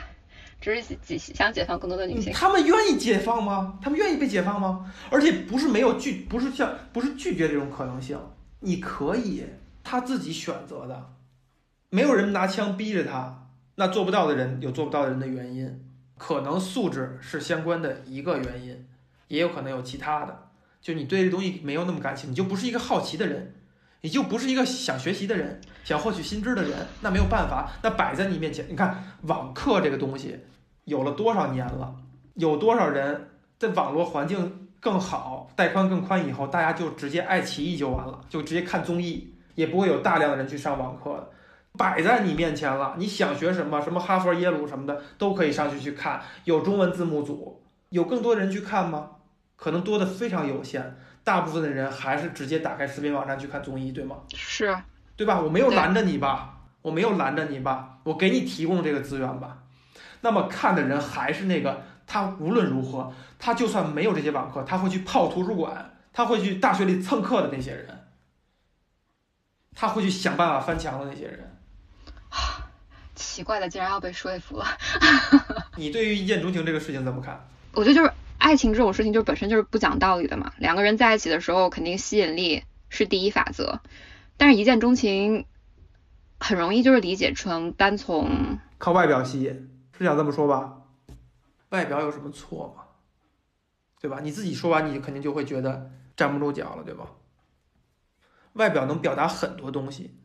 [0.64, 3.78] 只是解想解放更多的女性，他们愿意解放吗？
[3.82, 4.90] 他们愿意被解放吗？
[5.10, 8.18] 而且不是没有拒，不是像不是拒绝这种可能性，
[8.60, 9.44] 你可以
[9.82, 11.10] 他自己选择的，
[11.90, 15.84] 没有人拿枪逼着他，那做不到的人有做不到的人的原因，
[16.16, 18.86] 可能素质是相关的一个原因，
[19.28, 20.48] 也有可能有其他的，
[20.80, 23.54] 就你对这东西没有那么感兴趣，你就不是一个好奇的人，
[24.00, 30.38] 你就不是一个想学习的人，想获取新知的人，那没有办法，那摆在你面前，你看网课这个东西。
[30.84, 31.94] 有了多少年了？
[32.34, 41.30] 有多少人在网络环境更好、带宽更宽以后，大家就直接爱奇艺就完了，就直接看综艺，也不会有大量的人去上网课。
[41.76, 46.20] 摆在你面前了，你想学什么，什么哈佛、耶鲁什么的，都可以上去去看。
[46.44, 49.10] 有中文字幕组，有更多人去看吗？
[49.56, 50.96] 可能多的非常有限。
[51.24, 54.18] 大部分的人还是直接打开视频网站去看综艺，对吗？
[54.34, 54.76] 是，
[55.16, 55.40] 对吧？
[55.40, 56.60] 我没有拦着你吧？
[56.82, 57.98] 我没有拦着你吧？
[58.04, 59.58] 我给你提供这个资源吧？
[60.24, 68.06] 那么看的人还是那个，他无论如何，他就算没有这些网课，他会去泡图书馆，他会去大学里蹭课的那些人，
[69.74, 71.54] 他会去想办法翻墙的那些人。
[73.14, 74.66] 奇怪的，竟然要被说服了。
[75.76, 77.46] 你对于一见钟情这个事情怎么看？
[77.74, 80.54] 我觉得就是爱情这种事情，就本身就是不讲道理的嘛。
[80.56, 83.80] 两个人在一起的时候，肯定吸引力是第一法则，
[84.38, 85.44] 但是一见钟情
[86.40, 89.70] 很容易就是理解成单从靠外表吸引。
[89.96, 90.82] 是想这么说吧，
[91.70, 92.82] 外表有什么错吗？
[94.00, 94.20] 对吧？
[94.22, 97.06] 你自己说完，你肯定就会觉得站不住脚了，对吧？
[98.54, 100.16] 外表能表达很多东西，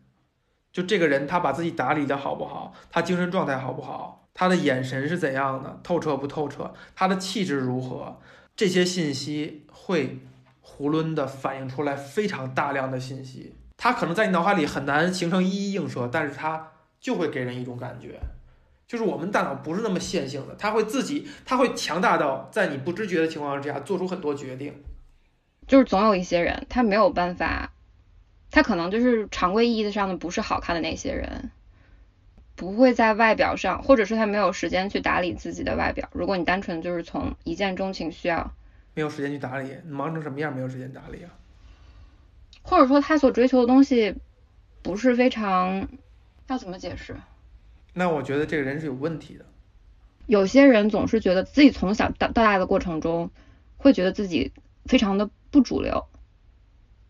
[0.71, 8.19] 就这个人他把自己打理的好不好，他精神状态好不好，他的眼神是怎样的，透彻不透彻，他的气质如何，
[8.55, 10.19] 这些信息会
[10.63, 18.19] 囫囵的反映出来非常大量的信息，他可能在你脑海里很难形成一一映射，但是他就会给人一种感觉。
[18.89, 24.73] 就是我们大脑不是那么线性的，它会自己，它会强大到在你不知觉的情况之下做出很多决定。
[25.67, 27.71] 就是总有一些人，他没有办法，
[28.49, 31.51] 他可能就是常规意义上的不是好看的那些人，
[32.55, 36.09] 不会在外表上，或者说他没有时间去打理自己的外表。
[36.11, 38.51] 如果你单纯就是从一见钟情需要，
[38.95, 41.29] 没有时间去打理，忙成什么样没有时间打理啊？
[42.63, 44.15] 或者说他所追求的东西
[44.81, 45.87] 不是非常，
[46.47, 47.15] 要怎么解释？
[47.93, 49.45] 那我觉得这个人是有问题的。
[50.27, 53.31] 有些人总是觉得自己从小到到大的过程中，
[53.77, 54.51] 会觉得自己
[54.85, 56.05] 非常的不主流，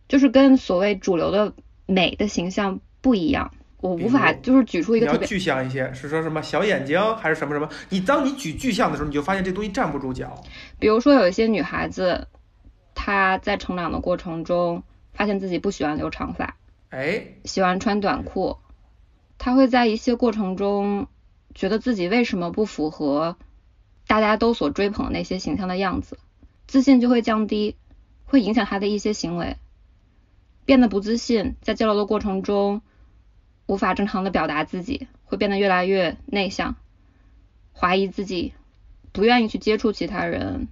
[0.08, 1.54] 就是跟所谓主流的
[1.86, 3.52] 美的形象不一样。
[3.82, 7.70] 我无法就是举出一个特别具象一些，是说什么小眼睛还是什么什么？
[7.90, 10.44] 你当你举具象的时候，你就发现这东西站不住脚。
[10.80, 12.28] 比如说有一些女孩子，
[12.94, 16.58] 她在成长的过程中，发现自己不喜欢留长发，
[16.90, 18.58] 哎，喜欢穿短裤。
[19.40, 21.08] 他会在一些过程中
[21.56, 23.38] 觉得自己为什么不符合
[24.06, 26.20] 大家都所追捧那些形象的样子，
[26.68, 27.76] 自信就会降低，
[28.26, 29.56] 会影响他的一些行为，
[30.66, 32.82] 变得不自信，在交流的过程中
[33.66, 36.76] 无法正常的表达自己，会变得越来越内向，
[37.74, 38.54] 怀疑自己，
[39.14, 40.68] 不愿意去接触其他人。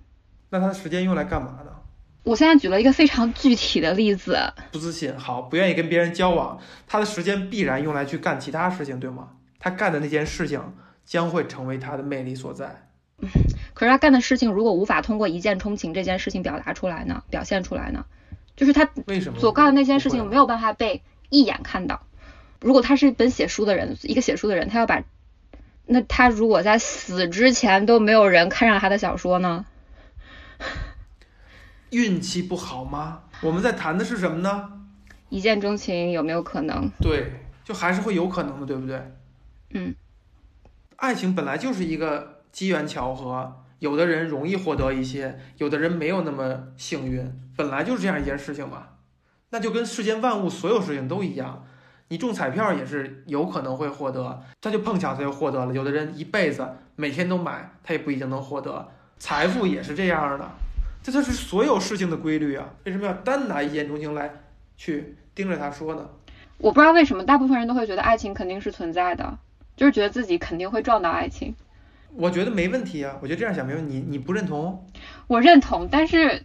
[0.49, 1.76] 那他的时间用来干嘛呢？
[2.27, 4.37] 我现在举了一个非常具体的例子，
[4.73, 9.29] 不自信，好，不愿意跟别人交往，他的时间必然用来去干其他事情，对吗？
[9.59, 10.61] 他干的那件事情
[11.05, 12.83] 将会成为他的魅力所在。
[13.73, 17.23] 可是他干的事情如果无法通过一见钟情这件事情表达出来呢？
[17.29, 18.05] 表现出来呢？
[18.57, 22.01] 就是他为什么所干的那件事情没有办法被一眼看到？
[22.59, 25.01] 如果他是一本写书的人，一个写书的人，他要把
[25.85, 29.65] 那他如果在死之前都没有人看上他的小说呢？
[31.91, 33.21] 运气不好吗？
[33.41, 34.71] 我们在谈的是什么呢？
[35.29, 36.89] 一见钟情有没有可能？
[37.01, 39.11] 对，就还是会有可能的，对不对？
[39.71, 39.93] 嗯，
[40.95, 48.87] 爱情本来就是一个机缘巧合，有的人容易获得一些，有的人没有那么幸运，本来就是这样一件事情嘛。
[49.49, 51.65] 那就跟世间万物所有事情都一样，
[52.09, 55.73] 你中彩票也是有可能会获得，他就碰巧他就获得了。
[55.73, 58.89] 有的人一辈子每天都买，他也不一定能获得。
[59.19, 60.49] 财富也是这样的，
[61.03, 62.73] 这就是所有事情的规律啊。
[62.85, 64.31] 为什么要单拿一见钟情来
[64.75, 66.09] 去盯着他说呢？
[66.57, 69.37] 我不知道为什么大部分人都会觉得爱情肯定是存在的，
[69.75, 71.55] 就是觉得自己肯定会撞到爱情。
[72.15, 73.95] 我觉得没问题啊，我觉得这样想没问题。
[73.95, 74.87] 你你不认同？
[75.27, 76.43] 我认同，但是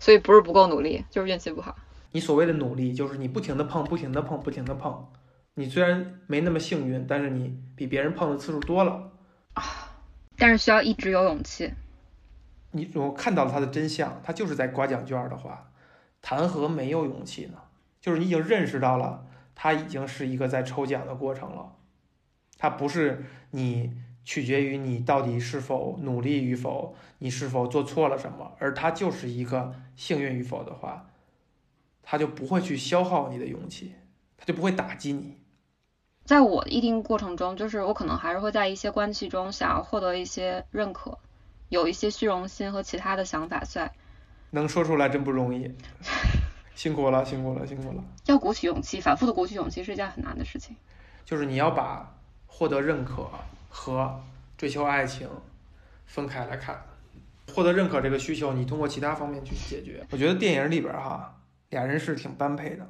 [0.00, 1.76] 所以不是不够努力，就是运气不好。
[2.10, 5.06] 你所谓的努力，就是你不停的碰，不停的碰，不停的碰。
[5.54, 9.12] 你虽然没那么幸运，但是你比别人碰的次数多了
[9.54, 9.62] 啊。
[10.36, 11.72] 但是需要一直有勇气。
[12.72, 15.70] 你我看到了他的真相，他就是在刮奖券的话，
[16.20, 17.58] 谈何没有勇气呢？
[18.00, 21.76] 就是你已经认识到了，他已经是一个在抽奖的过程了。
[22.58, 23.92] 他不是你
[24.24, 31.08] 取决于你到底是否努力与否，你是否做错了什么，而他就是一个幸运与否的话。
[32.04, 33.94] 他就不会去消耗你的勇气，
[34.36, 35.38] 他就不会打击你。
[36.24, 41.18] 在我的一定过程中，就是我可能还是会在一些关系中想要获得一些认可，
[41.72, 43.90] 有一些虚荣心和其他的想法在。
[44.50, 45.74] 能说出来真不容易，
[46.76, 48.04] 辛苦了，辛苦了，辛苦了。
[48.26, 50.76] 要鼓起勇气，反复的鼓起勇气是一件很难的事情。
[51.24, 52.14] 就是你要把
[52.46, 53.26] 获得认可
[53.70, 54.22] 和
[54.58, 55.26] 追求爱情
[56.04, 56.82] 分开来看。
[57.54, 60.06] 获得认可这个需求，你通过其他方面去解决。
[60.10, 61.34] 我觉得电影里边哈。
[61.70, 62.86] 俩人是挺般配的，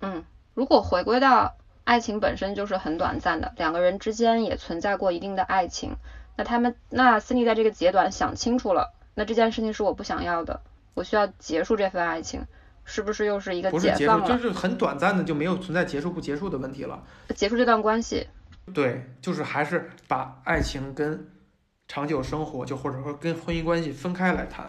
[0.00, 0.24] 嗯，
[0.54, 1.54] 如果回归到
[1.84, 5.94] 爱情本身就是很短暂的，两个人之间也存在过一定的爱情，
[6.36, 10.60] 那他们那斯蒂在这个阶段想清楚了，那这件事情是我不想要的，
[10.94, 12.44] 我需要结束这份爱情，
[12.84, 14.28] 是不是又是一个解放了？
[14.28, 17.02] 就是很短暂的就没有存在结束不结束的问题了，
[17.34, 18.26] 结束这段关系，
[18.72, 21.28] 对，就是还是把爱情跟
[21.88, 24.66] 长久生活就或者说跟婚姻关系分开来谈。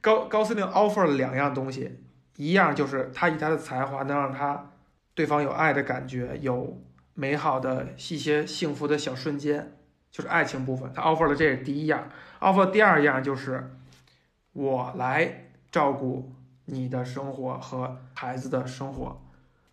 [0.00, 2.00] 高高司令 offer 了两样东西。
[2.38, 4.70] 一样就是他以他的才华能让他
[5.14, 6.78] 对方有爱的感觉，有
[7.14, 9.75] 美好的一些幸福的小瞬间，
[10.16, 10.90] 就是爱情部分。
[10.94, 12.08] 他 offer 了这是第一样
[12.40, 13.70] ，offer 第二样就是
[14.54, 16.32] 我来照顾
[16.64, 19.22] 你的生活和孩子的生活。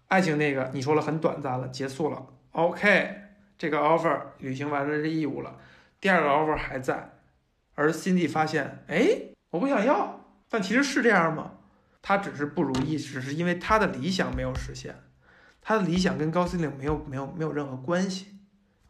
[0.09, 3.21] 爱情那个你说了很短暂了，结束了，OK，
[3.57, 5.55] 这个 offer 履行完了这义务了。
[6.01, 7.11] 第二个 offer 还在，
[7.75, 9.07] 而 Cindy 发现，哎，
[9.51, 11.53] 我不想要，但其实是这样吗？
[12.01, 14.93] 他只是不如意，只是因为他的理想没有实现。
[15.61, 18.27] 他的理想跟高司令没有没有没有任何关系。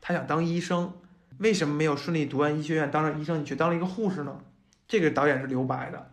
[0.01, 0.91] 他想当医生，
[1.43, 4.39] 为什么没有顺利读完医学院当上医生，你却当了一个护士呢？
[4.87, 6.11] 这个导演是留白的，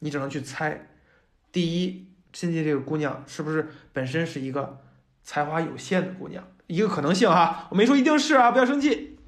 [0.00, 0.88] 你只能去猜。
[1.52, 4.80] 第一，亲近这个姑娘是不是本身是一个
[5.22, 6.44] 才华有限的姑娘？
[6.66, 9.18] 一个可能性哈，我没说一定是啊，不要生气。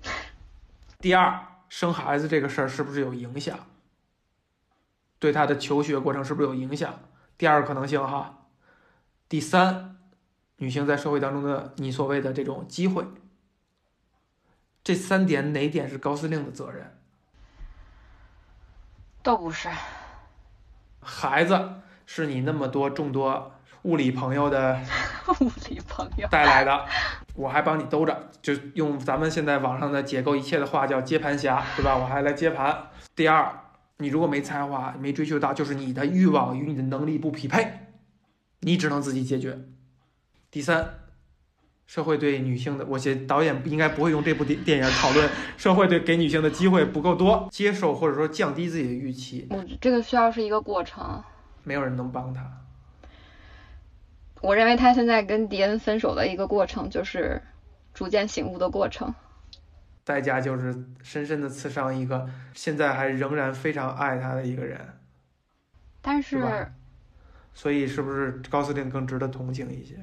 [0.99, 3.59] 第二，生孩子这个事儿是不是有影响？
[5.21, 6.99] 对他的求学过程是不是有影响？
[7.39, 8.47] 第二个可能性哈，
[9.29, 9.97] 第三，
[10.57, 13.05] 女性在社会当中的你所谓的这种机会，
[14.85, 16.97] 这三点哪点是高司令的责任？
[19.23, 19.69] 都不是。
[21.01, 24.79] 孩子是你那么多众多物理朋友的
[25.41, 26.87] 物理朋友带来的，
[27.35, 31.97] 我还帮你兜着，就用咱们现在网上的解构一切的话叫接盘侠，对吧？
[31.97, 32.91] 我还来接盘。
[33.17, 33.61] 第二。
[33.99, 37.93] 你如果没才华，没追求到，就是你的欲望与你的能力不匹配，
[38.59, 39.57] 你只能自己解决。
[40.51, 40.95] 第三，
[41.87, 49.47] 社会对女性的，我写导演应该不会用这部电电影讨论社会对给女性的机会不够多，接受或者说降低自己的预期。
[49.51, 51.23] 我这个需要是一个过程，
[51.63, 52.43] 没有人能帮他。
[54.41, 57.41] 我认为他现在跟迪恩分手的一个过程，就是
[57.93, 59.15] 逐渐醒悟的过程。
[60.05, 64.79] 代价就是深深的刺伤一个现在还仍然非常爱他的一个人，
[66.03, 66.45] 但是，
[67.55, 69.97] 所以是不是高司令更值得同情一些？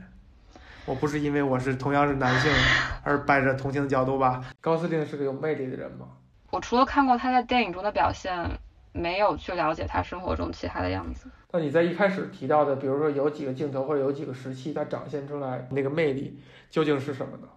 [0.86, 2.52] 我不是因为我是同样是男性
[3.04, 4.44] 而摆着同情的角度吧？
[4.60, 6.08] 高司令是个有魅力的人吗？
[6.50, 8.60] 我除了看过他在电影中的表现，
[8.92, 11.30] 没有去了解他生活中其他的样子。
[11.52, 17.48] 那你在一开始提到的，比如说有几个镜头或者有几个时期，他展现出来那个魅力究竟是什么呢？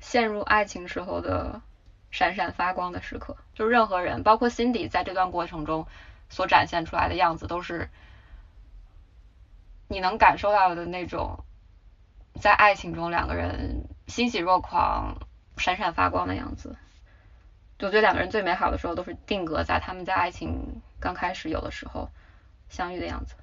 [0.00, 1.60] 陷入爱情时候的。
[2.10, 5.86] 闪闪发光的时刻，就是任何人，包括 Cindy，在这段过程中
[6.30, 7.90] 所展现出来的样子，都是
[9.88, 11.44] 你能感受到的那种，
[12.40, 15.16] 在爱情中两个人欣喜若狂、
[15.56, 16.76] 闪闪发光的样子。
[17.80, 22.10] 我觉得两个人最美好的时候，都是定格在他们在爱情刚开始有的时候，
[22.68, 23.34] 相遇的样子。